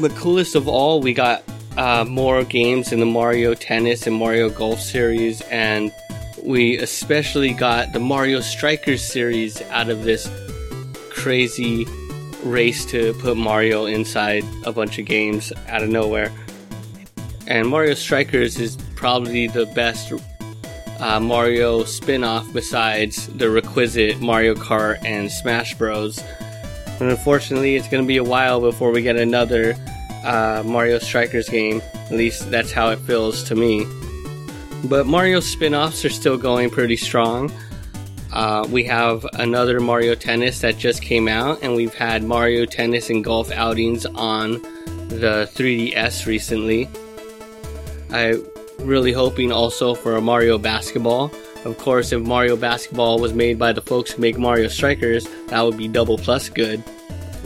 But 0.00 0.12
coolest 0.12 0.54
of 0.54 0.68
all, 0.68 1.00
we 1.00 1.14
got 1.14 1.42
uh, 1.76 2.04
more 2.04 2.44
games 2.44 2.92
in 2.92 3.00
the 3.00 3.06
Mario 3.06 3.54
Tennis 3.54 4.06
and 4.06 4.16
Mario 4.16 4.50
Golf 4.50 4.80
series, 4.80 5.40
and 5.42 5.92
we 6.42 6.78
especially 6.78 7.52
got 7.52 7.92
the 7.92 8.00
Mario 8.00 8.40
Strikers 8.40 9.02
series 9.02 9.60
out 9.62 9.88
of 9.88 10.04
this 10.04 10.28
crazy 11.10 11.86
race 12.44 12.84
to 12.86 13.12
put 13.14 13.36
Mario 13.36 13.86
inside 13.86 14.44
a 14.64 14.72
bunch 14.72 14.98
of 14.98 15.06
games 15.06 15.52
out 15.68 15.82
of 15.82 15.88
nowhere. 15.88 16.32
And 17.46 17.68
Mario 17.68 17.94
Strikers 17.94 18.58
is 18.58 18.76
probably 18.94 19.46
the 19.46 19.66
best 19.66 20.12
uh, 20.98 21.20
Mario 21.20 21.84
spin 21.84 22.24
off 22.24 22.50
besides 22.52 23.28
the 23.28 23.50
requisite 23.50 24.20
Mario 24.20 24.54
Kart 24.54 25.04
and 25.04 25.30
Smash 25.30 25.74
Bros. 25.74 26.18
And 27.00 27.10
unfortunately, 27.10 27.76
it's 27.76 27.88
going 27.88 28.02
to 28.02 28.08
be 28.08 28.16
a 28.16 28.24
while 28.24 28.60
before 28.60 28.90
we 28.90 29.02
get 29.02 29.16
another 29.16 29.76
uh, 30.24 30.62
Mario 30.64 30.98
Strikers 30.98 31.48
game. 31.48 31.82
At 31.94 32.12
least 32.12 32.50
that's 32.50 32.72
how 32.72 32.90
it 32.90 32.98
feels 33.00 33.42
to 33.44 33.54
me. 33.54 33.86
But 34.84 35.06
Mario 35.06 35.40
spin 35.40 35.74
offs 35.74 36.04
are 36.04 36.10
still 36.10 36.38
going 36.38 36.70
pretty 36.70 36.96
strong. 36.96 37.52
Uh, 38.32 38.66
we 38.70 38.84
have 38.84 39.24
another 39.34 39.80
Mario 39.80 40.14
Tennis 40.14 40.60
that 40.60 40.76
just 40.76 41.02
came 41.02 41.28
out, 41.28 41.62
and 41.62 41.74
we've 41.74 41.94
had 41.94 42.22
Mario 42.22 42.64
Tennis 42.66 43.08
and 43.08 43.24
Golf 43.24 43.50
outings 43.50 44.04
on 44.06 44.60
the 45.08 45.50
3DS 45.54 46.26
recently. 46.26 46.88
I 48.10 48.40
really 48.86 49.12
hoping 49.12 49.52
also 49.52 49.94
for 49.94 50.16
a 50.16 50.20
Mario 50.20 50.58
Basketball. 50.58 51.30
Of 51.64 51.78
course, 51.78 52.12
if 52.12 52.22
Mario 52.22 52.56
Basketball 52.56 53.18
was 53.18 53.34
made 53.34 53.58
by 53.58 53.72
the 53.72 53.80
folks 53.80 54.12
who 54.12 54.22
make 54.22 54.38
Mario 54.38 54.68
Strikers, 54.68 55.26
that 55.48 55.60
would 55.60 55.76
be 55.76 55.88
double 55.88 56.16
plus 56.16 56.48
good. 56.48 56.82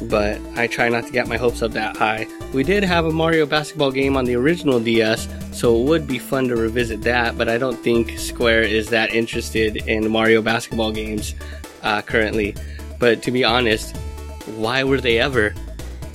But 0.02 0.40
I 0.56 0.66
try 0.66 0.88
not 0.88 1.06
to 1.06 1.12
get 1.12 1.28
my 1.28 1.36
hopes 1.36 1.62
up 1.62 1.72
that 1.72 1.96
high. 1.96 2.26
We 2.52 2.62
did 2.62 2.84
have 2.84 3.06
a 3.06 3.10
Mario 3.10 3.46
Basketball 3.46 3.90
game 3.90 4.16
on 4.16 4.24
the 4.24 4.34
original 4.34 4.80
DS, 4.80 5.28
so 5.52 5.78
it 5.80 5.84
would 5.84 6.06
be 6.06 6.18
fun 6.18 6.48
to 6.48 6.56
revisit 6.56 7.02
that, 7.02 7.38
but 7.38 7.48
I 7.48 7.58
don't 7.58 7.76
think 7.76 8.18
Square 8.18 8.62
is 8.62 8.88
that 8.90 9.14
interested 9.14 9.76
in 9.76 10.10
Mario 10.10 10.42
Basketball 10.42 10.92
games 10.92 11.34
uh, 11.82 12.02
currently. 12.02 12.54
But 12.98 13.22
to 13.22 13.30
be 13.30 13.44
honest, 13.44 13.96
why 14.56 14.84
were 14.84 15.00
they 15.00 15.18
ever? 15.18 15.54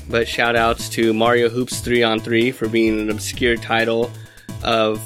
But 0.10 0.28
shout 0.28 0.56
outs 0.56 0.90
to 0.90 1.14
Mario 1.14 1.50
Hoops 1.50 1.80
3 1.80 2.04
on 2.04 2.20
3 2.20 2.52
for 2.52 2.68
being 2.68 3.00
an 3.00 3.10
obscure 3.10 3.56
title 3.56 4.12
of 4.65 4.99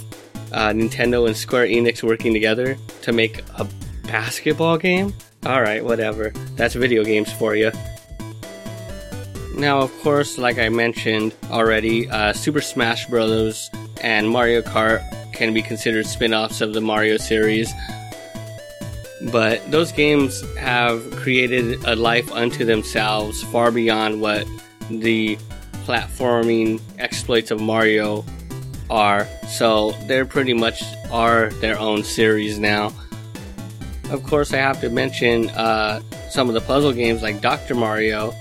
uh, 0.51 0.69
Nintendo 0.69 1.27
and 1.27 1.37
Square 1.37 1.67
Enix 1.67 2.01
working 2.01 2.33
together 2.33 2.77
to 3.03 3.11
make 3.11 3.43
a 3.57 3.67
basketball 4.05 4.77
game? 4.77 5.13
Alright, 5.45 5.85
whatever. 5.85 6.31
That's 6.55 6.73
video 6.73 7.03
games 7.03 7.31
for 7.31 7.55
you. 7.55 7.71
Now, 9.55 9.79
of 9.79 9.91
course, 10.01 10.37
like 10.37 10.57
I 10.57 10.69
mentioned 10.69 11.35
already, 11.51 12.09
uh, 12.09 12.33
Super 12.33 12.61
Smash 12.61 13.07
Bros. 13.07 13.69
and 14.01 14.29
Mario 14.29 14.61
Kart 14.61 15.03
can 15.33 15.53
be 15.53 15.61
considered 15.61 16.05
spin 16.05 16.33
offs 16.33 16.61
of 16.61 16.73
the 16.73 16.81
Mario 16.81 17.17
series. 17.17 17.71
But 19.31 19.69
those 19.69 19.91
games 19.91 20.41
have 20.55 21.11
created 21.11 21.83
a 21.83 21.95
life 21.95 22.31
unto 22.31 22.63
themselves 22.63 23.43
far 23.43 23.69
beyond 23.69 24.21
what 24.21 24.47
the 24.89 25.37
platforming 25.85 26.81
exploits 26.97 27.51
of 27.51 27.59
Mario 27.59 28.23
are. 28.89 29.28
So 29.47 29.91
they're 30.08 30.25
pretty 30.25 30.54
much 30.54 30.84
are 31.12 31.49
their 31.62 31.78
own 31.80 32.04
series 32.04 32.60
now. 32.60 32.93
Of 34.12 34.23
course, 34.23 34.54
I 34.54 34.58
have 34.58 34.82
to 34.82 34.89
mention 34.89 35.49
uh, 35.49 36.02
some 36.30 36.47
of 36.47 36.56
the 36.56 36.62
puzzle 36.62 36.93
games 36.93 37.21
like 37.21 37.41
Dr. 37.41 37.75
Mario, 37.75 38.34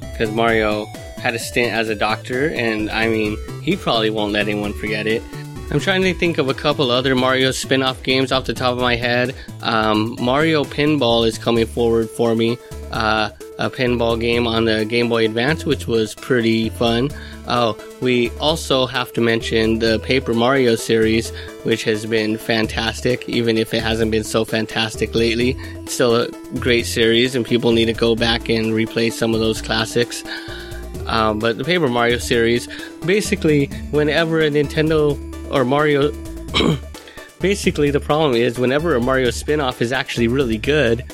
because 0.00 0.30
Mario 0.30 0.86
had 1.16 1.34
a 1.34 1.38
stint 1.38 1.72
as 1.72 1.88
a 1.88 1.94
doctor, 1.94 2.50
and 2.50 2.90
I 2.90 3.08
mean, 3.08 3.38
he 3.62 3.76
probably 3.76 4.10
won't 4.10 4.32
let 4.32 4.48
anyone 4.48 4.74
forget 4.74 5.06
it. 5.06 5.22
I'm 5.70 5.80
trying 5.80 6.02
to 6.02 6.14
think 6.14 6.38
of 6.38 6.48
a 6.48 6.54
couple 6.54 6.90
other 6.90 7.14
Mario 7.14 7.50
spin 7.50 7.82
off 7.82 8.02
games 8.02 8.30
off 8.30 8.44
the 8.44 8.54
top 8.54 8.74
of 8.74 8.80
my 8.80 8.94
head. 8.94 9.34
Um, 9.62 10.16
Mario 10.20 10.62
Pinball 10.62 11.26
is 11.26 11.38
coming 11.38 11.66
forward 11.66 12.08
for 12.08 12.36
me. 12.36 12.56
Uh, 12.92 13.30
a 13.58 13.70
pinball 13.70 14.20
game 14.20 14.46
on 14.46 14.66
the 14.66 14.84
Game 14.84 15.08
Boy 15.08 15.24
Advance, 15.24 15.64
which 15.64 15.86
was 15.86 16.14
pretty 16.14 16.68
fun. 16.70 17.10
Oh, 17.48 17.78
we 18.00 18.30
also 18.38 18.86
have 18.86 19.12
to 19.14 19.20
mention 19.20 19.78
the 19.78 19.98
Paper 20.00 20.34
Mario 20.34 20.74
series, 20.74 21.30
which 21.62 21.84
has 21.84 22.04
been 22.06 22.36
fantastic, 22.38 23.28
even 23.28 23.56
if 23.56 23.72
it 23.72 23.82
hasn't 23.82 24.10
been 24.10 24.24
so 24.24 24.44
fantastic 24.44 25.14
lately. 25.14 25.56
It's 25.76 25.94
still 25.94 26.16
a 26.16 26.30
great 26.58 26.86
series, 26.86 27.34
and 27.34 27.46
people 27.46 27.72
need 27.72 27.86
to 27.86 27.92
go 27.92 28.16
back 28.16 28.48
and 28.48 28.72
replay 28.72 29.12
some 29.12 29.32
of 29.32 29.40
those 29.40 29.62
classics. 29.62 30.22
Um, 31.06 31.38
but 31.38 31.56
the 31.56 31.64
Paper 31.64 31.88
Mario 31.88 32.18
series, 32.18 32.68
basically, 33.04 33.66
whenever 33.90 34.40
a 34.40 34.50
Nintendo 34.50 35.16
or 35.52 35.64
Mario, 35.64 36.12
basically 37.40 37.90
the 37.90 38.00
problem 38.00 38.34
is 38.34 38.58
whenever 38.58 38.96
a 38.96 39.00
Mario 39.00 39.30
spin-off 39.30 39.80
is 39.80 39.92
actually 39.92 40.26
really 40.26 40.58
good, 40.58 41.04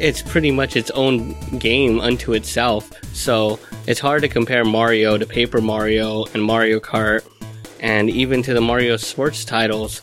it's 0.00 0.22
pretty 0.22 0.50
much 0.50 0.76
its 0.76 0.90
own 0.92 1.34
game 1.58 2.00
unto 2.00 2.32
itself. 2.32 2.90
So 3.14 3.60
it's 3.86 4.00
hard 4.00 4.22
to 4.22 4.28
compare 4.28 4.64
Mario 4.64 5.18
to 5.18 5.26
Paper 5.26 5.60
Mario 5.60 6.24
and 6.32 6.42
Mario 6.42 6.80
Kart, 6.80 7.26
and 7.80 8.10
even 8.10 8.42
to 8.42 8.54
the 8.54 8.60
Mario 8.60 8.96
sports 8.96 9.44
titles. 9.44 10.02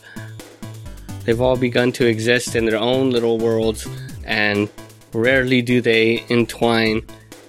They've 1.24 1.40
all 1.40 1.56
begun 1.56 1.92
to 1.92 2.06
exist 2.06 2.56
in 2.56 2.64
their 2.64 2.78
own 2.78 3.10
little 3.10 3.38
worlds, 3.38 3.86
and 4.24 4.70
rarely 5.12 5.60
do 5.62 5.80
they 5.80 6.24
entwine, 6.30 7.02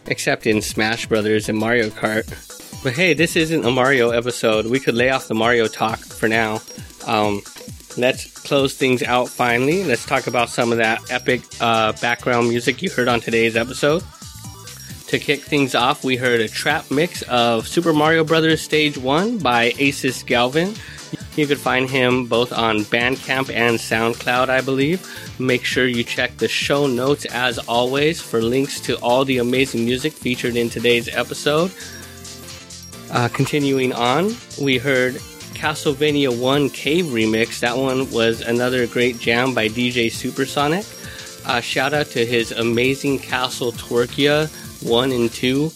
except 0.08 0.48
in 0.48 0.62
Smash 0.62 1.06
Brothers 1.06 1.48
and 1.48 1.58
Mario 1.58 1.90
Kart. 1.90 2.28
But 2.84 2.94
hey, 2.94 3.14
this 3.14 3.36
isn't 3.36 3.66
a 3.66 3.72
Mario 3.72 4.10
episode. 4.10 4.66
We 4.66 4.80
could 4.80 4.96
lay 4.96 5.10
off 5.10 5.28
the 5.28 5.36
Mario 5.36 5.68
talk 5.68 6.00
for 6.00 6.28
now. 6.28 6.62
Um, 7.06 7.42
let's 7.98 8.32
close 8.32 8.76
things 8.76 9.04
out 9.04 9.30
finally. 9.30 9.84
Let's 9.84 10.06
talk 10.06 10.28
about 10.28 10.50
some 10.50 10.72
of 10.72 10.78
that 10.78 11.12
epic 11.12 11.42
uh, 11.60 11.94
background 11.94 12.50
music 12.50 12.82
you 12.82 12.90
heard 12.90 13.08
on 13.08 13.20
today's 13.20 13.56
episode. 13.56 14.04
To 15.08 15.18
kick 15.18 15.42
things 15.42 15.74
off, 15.74 16.04
we 16.04 16.18
heard 16.18 16.40
a 16.40 16.48
trap 16.48 16.92
mix 16.92 17.24
of 17.24 17.68
Super 17.68 17.94
Mario 17.94 18.24
Brothers 18.24 18.62
Stage 18.62 18.98
1 18.98 19.40
by 19.40 19.72
Asus 19.72 20.24
Galvin. 20.24 20.76
You 21.36 21.48
can 21.48 21.58
find 21.58 21.90
him 21.90 22.28
both 22.28 22.54
on 22.54 22.82
Bandcamp 22.82 23.50
and 23.52 23.78
SoundCloud, 23.78 24.50
I 24.50 24.62
believe. 24.62 25.08
Make 25.40 25.64
sure 25.64 25.88
you 25.88 26.04
check 26.04 26.38
the 26.38 26.48
show 26.48 26.86
notes 26.86 27.26
as 27.26 27.58
always 27.58 28.22
for 28.22 28.42
links 28.42 28.80
to 28.82 28.98
all 28.98 29.26
the 29.26 29.40
amazing 29.40 29.86
music 29.86 30.14
featured 30.14 30.56
in 30.56 30.70
today's 30.70 31.08
episode. 31.08 31.72
Uh, 33.12 33.30
continuing 33.30 33.94
on, 33.94 34.36
we 34.62 34.78
heard 34.78 35.20
Castlevania 35.54 36.38
1 36.38 36.70
Cave 36.70 37.06
Remix. 37.06 37.60
That 37.60 37.78
one 37.78 38.10
was 38.12 38.42
another 38.42 38.88
great 38.88 39.20
jam 39.20 39.54
by 39.54 39.68
DJ 39.68 40.12
Supersonic. 40.12 40.86
Uh, 41.46 41.62
shout 41.62 41.94
out 41.94 42.08
to 42.08 42.26
his 42.26 42.52
amazing 42.52 43.20
Castle 43.20 43.72
Twerkia 43.72 44.50
1 44.88 45.12
and 45.12 45.32
2 45.32 45.66
uh, 45.66 45.70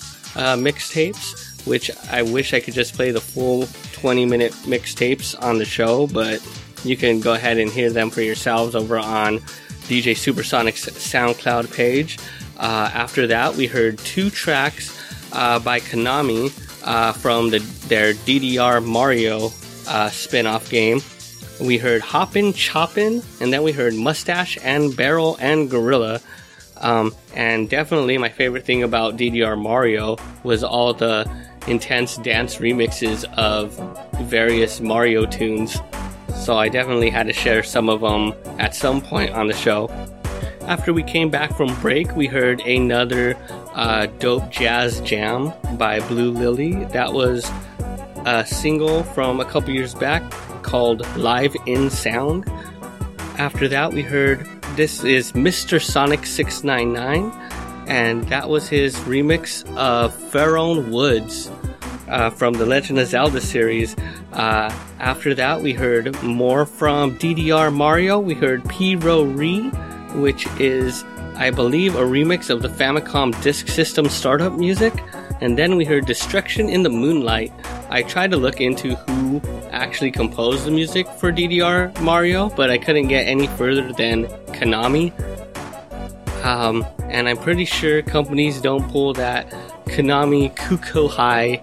mixtapes, 0.56 1.66
which 1.66 1.92
I 2.10 2.22
wish 2.22 2.54
I 2.54 2.60
could 2.60 2.74
just 2.74 2.96
play 2.96 3.12
the 3.12 3.22
full 3.22 3.68
20 3.94 4.26
minute 4.26 4.54
mixtapes 4.66 5.42
on 5.42 5.58
the 5.58 5.66
show, 5.66 6.08
but 6.08 6.46
you 6.84 6.98
can 6.98 7.20
go 7.20 7.34
ahead 7.34 7.58
and 7.58 7.72
hear 7.72 7.90
them 7.90 8.10
for 8.10 8.22
yourselves 8.22 8.76
over 8.76 8.98
on 8.98 9.40
DJ 9.88 10.16
Supersonic's 10.16 10.86
SoundCloud 10.86 11.74
page. 11.74 12.18
Uh, 12.58 12.90
after 12.94 13.28
that, 13.28 13.56
we 13.56 13.68
heard 13.68 13.98
two 14.00 14.30
tracks 14.30 14.98
uh, 15.34 15.60
by 15.60 15.80
Konami 15.80 16.52
uh, 16.86 17.14
from 17.14 17.50
the, 17.50 17.60
their 17.88 18.14
DDR 18.14 18.84
Mario 18.86 19.50
uh, 19.88 20.10
spin 20.10 20.46
off 20.46 20.70
game. 20.70 21.02
We 21.62 21.78
heard 21.78 22.02
Hoppin' 22.02 22.54
Choppin', 22.54 23.22
and 23.40 23.54
then 23.54 23.64
we 23.64 23.72
heard 23.72 23.94
Mustache 23.94 24.58
and 24.64 24.96
Barrel 24.96 25.38
and 25.40 25.70
Gorilla. 25.70 26.20
Um, 26.78 27.16
and 27.36 27.70
definitely 27.70 28.18
my 28.18 28.30
favorite 28.30 28.66
thing 28.66 28.84
about 28.84 29.16
DDR 29.18 29.60
Mario 29.60 30.18
was 30.44 30.64
all 30.64 30.94
the 30.94 31.30
intense 31.68 32.18
dance 32.18 32.58
remixes 32.58 33.24
of 33.36 33.74
various 34.24 34.82
Mario 34.82 35.26
tunes. 35.26 35.78
So 36.36 36.58
I 36.58 36.68
definitely 36.68 37.10
had 37.10 37.28
to 37.28 37.34
share 37.34 37.64
some 37.64 37.88
of 37.88 38.02
them 38.02 38.34
at 38.60 38.76
some 38.76 39.02
point 39.02 39.32
on 39.32 39.48
the 39.48 39.54
show. 39.54 39.90
After 40.62 40.94
we 40.94 41.04
came 41.04 41.30
back 41.30 41.56
from 41.56 41.74
break, 41.82 42.16
we 42.16 42.28
heard 42.28 42.62
another 42.62 43.38
uh, 43.74 44.08
dope 44.20 44.50
jazz 44.50 45.00
jam 45.02 45.54
by 45.78 46.00
Blue 46.08 46.32
Lily. 46.32 46.86
That 46.86 47.14
was 47.14 47.50
a 48.26 48.46
single 48.46 49.04
from 49.04 49.40
a 49.40 49.46
couple 49.46 49.70
years 49.72 49.94
back 49.94 50.24
called 50.62 51.06
Live 51.18 51.56
in 51.66 51.90
Sound. 51.90 52.50
After 53.38 53.68
that, 53.68 53.94
we 53.94 54.02
heard 54.02 54.48
this 54.76 55.04
is 55.04 55.34
Mr. 55.34 55.82
Sonic 55.82 56.26
699, 56.26 57.32
and 57.88 58.24
that 58.30 58.50
was 58.50 58.68
his 58.68 58.96
remix 59.02 59.66
of 59.76 60.16
Faron 60.16 60.90
Woods 60.90 61.52
uh, 62.08 62.30
from 62.30 62.54
the 62.54 62.66
Legend 62.66 63.00
of 63.00 63.08
Zelda 63.08 63.42
series. 63.42 63.96
Uh, 64.32 64.74
after 65.00 65.34
that, 65.36 65.62
we 65.62 65.74
heard 65.74 66.22
more 66.24 66.66
from 66.66 67.18
DDR 67.18 67.74
Mario. 67.74 68.20
We 68.20 68.34
heard 68.34 68.68
P-Ro 68.70 69.24
Re, 69.24 69.62
which 70.16 70.48
is, 70.60 71.04
I 71.36 71.50
believe, 71.50 71.96
a 71.96 72.04
remix 72.04 72.50
of 72.50 72.62
the 72.62 72.70
Famicom 72.70 73.40
Disk 73.42 73.68
System 73.68 74.08
startup 74.10 74.54
music. 74.54 74.94
And 75.42 75.58
then 75.58 75.76
we 75.76 75.86
heard 75.86 76.06
Destruction 76.06 76.70
in 76.70 76.84
the 76.84 76.90
Moonlight. 76.90 77.52
I 77.94 78.02
tried 78.02 78.32
to 78.32 78.38
look 78.38 78.60
into 78.60 78.96
who 78.96 79.40
actually 79.70 80.10
composed 80.10 80.66
the 80.66 80.72
music 80.72 81.08
for 81.08 81.32
DDR 81.32 82.02
Mario, 82.02 82.50
but 82.50 82.72
I 82.72 82.80
couldn't 82.80 83.08
get 83.08 83.28
any 83.28 83.46
further 83.46 83.94
than 83.94 84.26
Konami. 84.48 85.14
Um, 86.44 86.84
and 87.10 87.30
I'm 87.30 87.38
pretty 87.38 87.66
sure 87.66 88.02
companies 88.02 88.60
don't 88.60 88.90
pull 88.90 89.14
that 89.14 89.48
Konami 89.86 90.56
Kukohai 90.56 91.62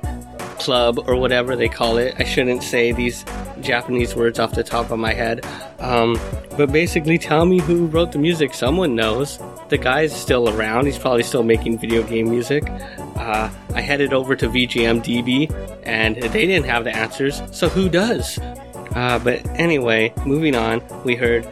Club 0.60 1.00
or 1.08 1.16
whatever 1.16 1.56
they 1.56 1.68
call 1.68 1.96
it. 1.96 2.14
I 2.20 2.22
shouldn't 2.22 2.62
say 2.62 2.92
these 2.92 3.24
Japanese 3.60 4.14
words 4.14 4.38
off 4.38 4.52
the 4.52 4.62
top 4.62 4.92
of 4.92 5.00
my 5.00 5.12
head. 5.12 5.44
Um, 5.80 6.16
but 6.56 6.70
basically, 6.70 7.18
tell 7.18 7.44
me 7.44 7.58
who 7.58 7.86
wrote 7.86 8.12
the 8.12 8.18
music. 8.18 8.54
Someone 8.54 8.94
knows. 8.94 9.40
The 9.68 9.78
guy's 9.78 10.14
still 10.14 10.48
around. 10.48 10.86
He's 10.86 10.98
probably 10.98 11.24
still 11.24 11.42
making 11.42 11.78
video 11.78 12.04
game 12.04 12.30
music. 12.30 12.62
Uh, 13.20 13.50
I 13.74 13.80
headed 13.82 14.12
over 14.12 14.34
to 14.34 14.48
VGMDB 14.48 15.50
and 15.84 16.16
they 16.16 16.46
didn't 16.46 16.66
have 16.66 16.84
the 16.84 16.96
answers. 16.96 17.42
So 17.52 17.68
who 17.68 17.88
does? 17.88 18.38
Uh, 18.38 19.20
but 19.22 19.46
anyway, 19.58 20.12
moving 20.26 20.56
on, 20.56 20.82
we 21.04 21.14
heard 21.14 21.46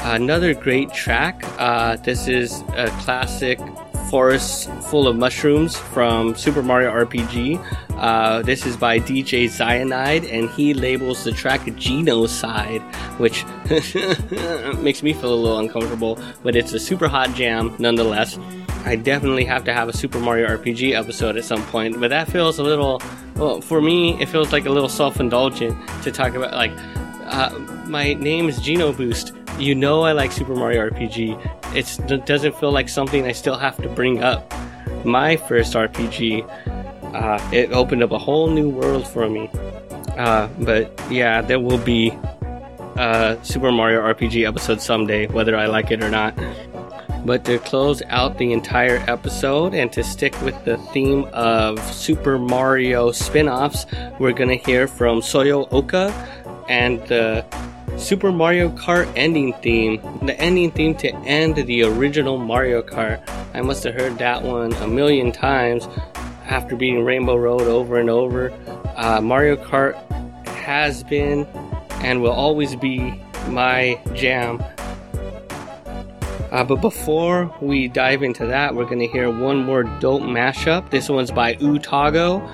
another 0.00 0.52
great 0.52 0.92
track. 0.92 1.42
Uh, 1.58 1.96
this 1.96 2.28
is 2.28 2.60
a 2.74 2.88
classic 3.00 3.58
Forest 4.10 4.68
Full 4.90 5.08
of 5.08 5.16
Mushrooms 5.16 5.74
from 5.74 6.34
Super 6.34 6.62
Mario 6.62 6.90
RPG. 6.90 7.58
Uh, 7.96 8.42
this 8.42 8.66
is 8.66 8.76
by 8.76 8.98
DJ 8.98 9.48
Cyanide, 9.48 10.24
and 10.24 10.50
he 10.50 10.74
labels 10.74 11.24
the 11.24 11.32
track 11.32 11.64
Genocide, 11.76 12.82
which 13.22 13.44
makes 14.82 15.00
me 15.00 15.12
feel 15.12 15.32
a 15.32 15.40
little 15.42 15.60
uncomfortable, 15.60 16.18
but 16.42 16.56
it's 16.56 16.72
a 16.72 16.80
super 16.80 17.06
hot 17.06 17.32
jam 17.34 17.72
nonetheless. 17.78 18.36
I 18.84 18.96
definitely 18.96 19.44
have 19.44 19.62
to 19.66 19.72
have 19.72 19.88
a 19.88 19.96
Super 19.96 20.18
Mario 20.18 20.48
RPG 20.48 20.92
episode 20.92 21.36
at 21.36 21.44
some 21.44 21.62
point, 21.66 22.00
but 22.00 22.10
that 22.10 22.28
feels 22.28 22.58
a 22.58 22.64
little, 22.64 23.00
well, 23.36 23.60
for 23.60 23.80
me, 23.80 24.20
it 24.20 24.28
feels 24.28 24.52
like 24.52 24.66
a 24.66 24.70
little 24.70 24.88
self 24.88 25.20
indulgent 25.20 25.78
to 26.02 26.10
talk 26.10 26.34
about, 26.34 26.52
like, 26.54 26.72
uh, 27.26 27.56
my 27.86 28.14
name 28.14 28.48
is 28.48 28.60
Geno 28.60 28.92
Boost. 28.92 29.32
You 29.56 29.76
know 29.76 30.02
I 30.02 30.10
like 30.10 30.32
Super 30.32 30.56
Mario 30.56 30.90
RPG. 30.90 31.76
It's, 31.76 32.00
it 32.00 32.26
doesn't 32.26 32.56
feel 32.56 32.72
like 32.72 32.88
something 32.88 33.24
I 33.24 33.32
still 33.32 33.56
have 33.56 33.76
to 33.82 33.88
bring 33.88 34.20
up. 34.20 34.52
My 35.04 35.36
first 35.36 35.74
RPG, 35.74 36.42
uh, 37.14 37.50
it 37.52 37.70
opened 37.70 38.02
up 38.02 38.10
a 38.10 38.18
whole 38.18 38.50
new 38.50 38.68
world 38.68 39.06
for 39.06 39.30
me. 39.30 39.48
Uh, 40.18 40.48
but 40.58 41.00
yeah, 41.08 41.40
there 41.40 41.60
will 41.60 41.78
be 41.78 42.10
a 42.96 43.38
Super 43.42 43.72
Mario 43.72 44.00
RPG 44.02 44.46
episode 44.46 44.80
someday, 44.80 45.26
whether 45.28 45.56
I 45.56 45.66
like 45.66 45.90
it 45.90 46.02
or 46.02 46.10
not. 46.10 46.34
But 47.24 47.44
to 47.44 47.58
close 47.58 48.02
out 48.08 48.38
the 48.38 48.52
entire 48.52 48.96
episode 49.08 49.74
and 49.74 49.92
to 49.92 50.02
stick 50.02 50.40
with 50.42 50.64
the 50.64 50.76
theme 50.92 51.24
of 51.32 51.78
Super 51.94 52.38
Mario 52.38 53.12
spin 53.12 53.48
offs, 53.48 53.86
we're 54.18 54.32
going 54.32 54.48
to 54.48 54.64
hear 54.64 54.88
from 54.88 55.20
Soyo 55.20 55.68
Oka 55.72 56.10
and 56.68 57.00
the 57.06 57.44
Super 57.96 58.32
Mario 58.32 58.70
Kart 58.70 59.10
ending 59.14 59.52
theme. 59.54 60.00
The 60.22 60.38
ending 60.40 60.72
theme 60.72 60.96
to 60.96 61.14
end 61.24 61.56
the 61.56 61.84
original 61.84 62.38
Mario 62.38 62.82
Kart. 62.82 63.22
I 63.54 63.60
must 63.60 63.84
have 63.84 63.94
heard 63.94 64.18
that 64.18 64.42
one 64.42 64.72
a 64.74 64.88
million 64.88 65.30
times 65.30 65.86
after 66.46 66.74
beating 66.74 67.04
Rainbow 67.04 67.36
Road 67.36 67.62
over 67.62 67.98
and 67.98 68.10
over. 68.10 68.52
Uh, 68.96 69.20
Mario 69.20 69.56
Kart 69.56 69.94
has 70.48 71.04
been 71.04 71.46
and 72.02 72.22
will 72.22 72.32
always 72.32 72.76
be 72.76 73.20
my 73.48 74.00
jam. 74.14 74.62
Uh, 76.52 76.62
but 76.62 76.82
before 76.82 77.50
we 77.62 77.88
dive 77.88 78.22
into 78.22 78.44
that, 78.46 78.74
we're 78.74 78.84
going 78.84 78.98
to 78.98 79.06
hear 79.06 79.30
one 79.30 79.64
more 79.64 79.84
dope 79.84 80.20
mashup. 80.20 80.90
This 80.90 81.08
one's 81.08 81.30
by 81.30 81.54
Utago. 81.54 82.46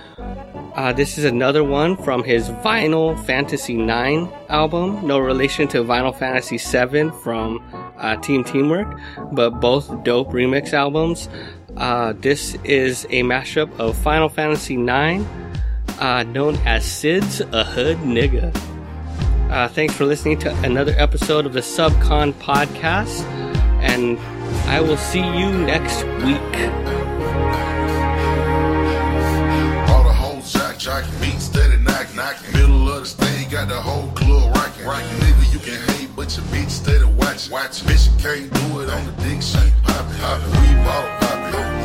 Uh, 0.78 0.92
this 0.92 1.18
is 1.18 1.24
another 1.24 1.64
one 1.64 1.96
from 1.96 2.22
his 2.22 2.48
Vinyl 2.48 3.18
Fantasy 3.26 3.76
9 3.76 4.28
album. 4.48 5.04
No 5.04 5.18
relation 5.18 5.66
to 5.68 5.82
Vinyl 5.82 6.16
Fantasy 6.16 6.58
7 6.58 7.11
from 7.11 7.61
uh, 7.98 8.14
Team 8.18 8.44
Teamwork, 8.44 8.96
but 9.32 9.58
both 9.58 10.04
dope 10.04 10.28
remix 10.28 10.72
albums. 10.72 11.28
Uh, 11.76 12.12
this 12.12 12.54
is 12.62 13.04
a 13.06 13.24
mashup 13.24 13.76
of 13.80 13.96
Final 13.96 14.28
Fantasy 14.28 14.76
9, 14.76 15.22
uh, 15.98 16.22
known 16.22 16.54
as 16.64 16.84
Sid's 16.84 17.40
a 17.40 17.64
Hood 17.64 17.96
Nigga. 17.98 18.67
Uh, 19.50 19.66
thanks 19.66 19.94
for 19.94 20.04
listening 20.04 20.38
to 20.38 20.54
another 20.62 20.94
episode 20.98 21.46
of 21.46 21.54
the 21.54 21.61
Subcon 21.61 22.34
Podcast, 22.34 23.22
and 23.80 24.18
I 24.68 24.80
will 24.80 24.98
see 24.98 25.20
you 25.20 25.50
next 25.50 26.04
week. 26.22 26.38
All 29.88 30.04
the 30.04 30.12
whole 30.12 30.42
jack 30.42 30.78
jack 30.78 31.04
beat 31.20 31.40
steady 31.40 31.78
knock 31.78 32.14
knock. 32.14 32.37
Middle 32.52 32.90
of 32.92 33.00
the 33.00 33.06
stage 33.06 33.50
got 33.50 33.68
the 33.68 33.80
whole 33.80 34.08
club 34.12 34.54
rocking. 34.54 34.84
rocking. 34.84 35.08
Nigga, 35.16 35.52
you 35.54 35.58
can 35.61 35.80
hate, 35.94 36.11
but 36.14 36.37
your 36.37 36.44
bitch 36.46 36.68
steady 36.68 37.04
watching. 37.04 37.50
Watch. 37.50 37.80
Bitch, 37.80 38.12
you 38.12 38.18
can't 38.22 38.52
do 38.52 38.80
it 38.80 38.90
on 38.90 39.06
the 39.06 39.12
dick 39.22 39.40
shit 39.40 39.72
poppin'. 39.82 40.14
Poppin'. 40.18 40.50
We 40.61 40.74
ball 40.84 41.08
poppin'. 41.20 41.77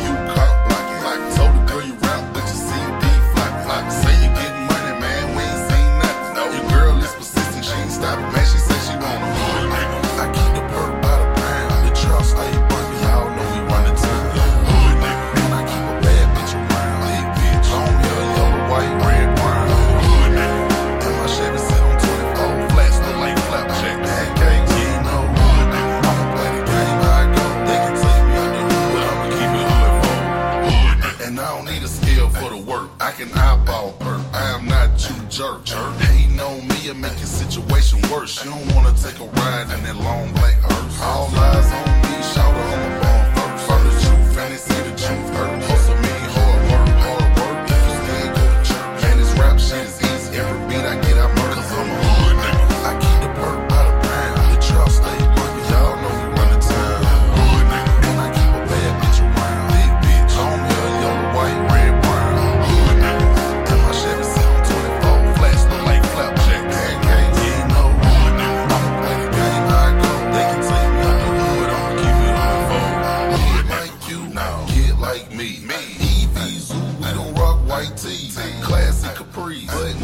But 79.68 80.03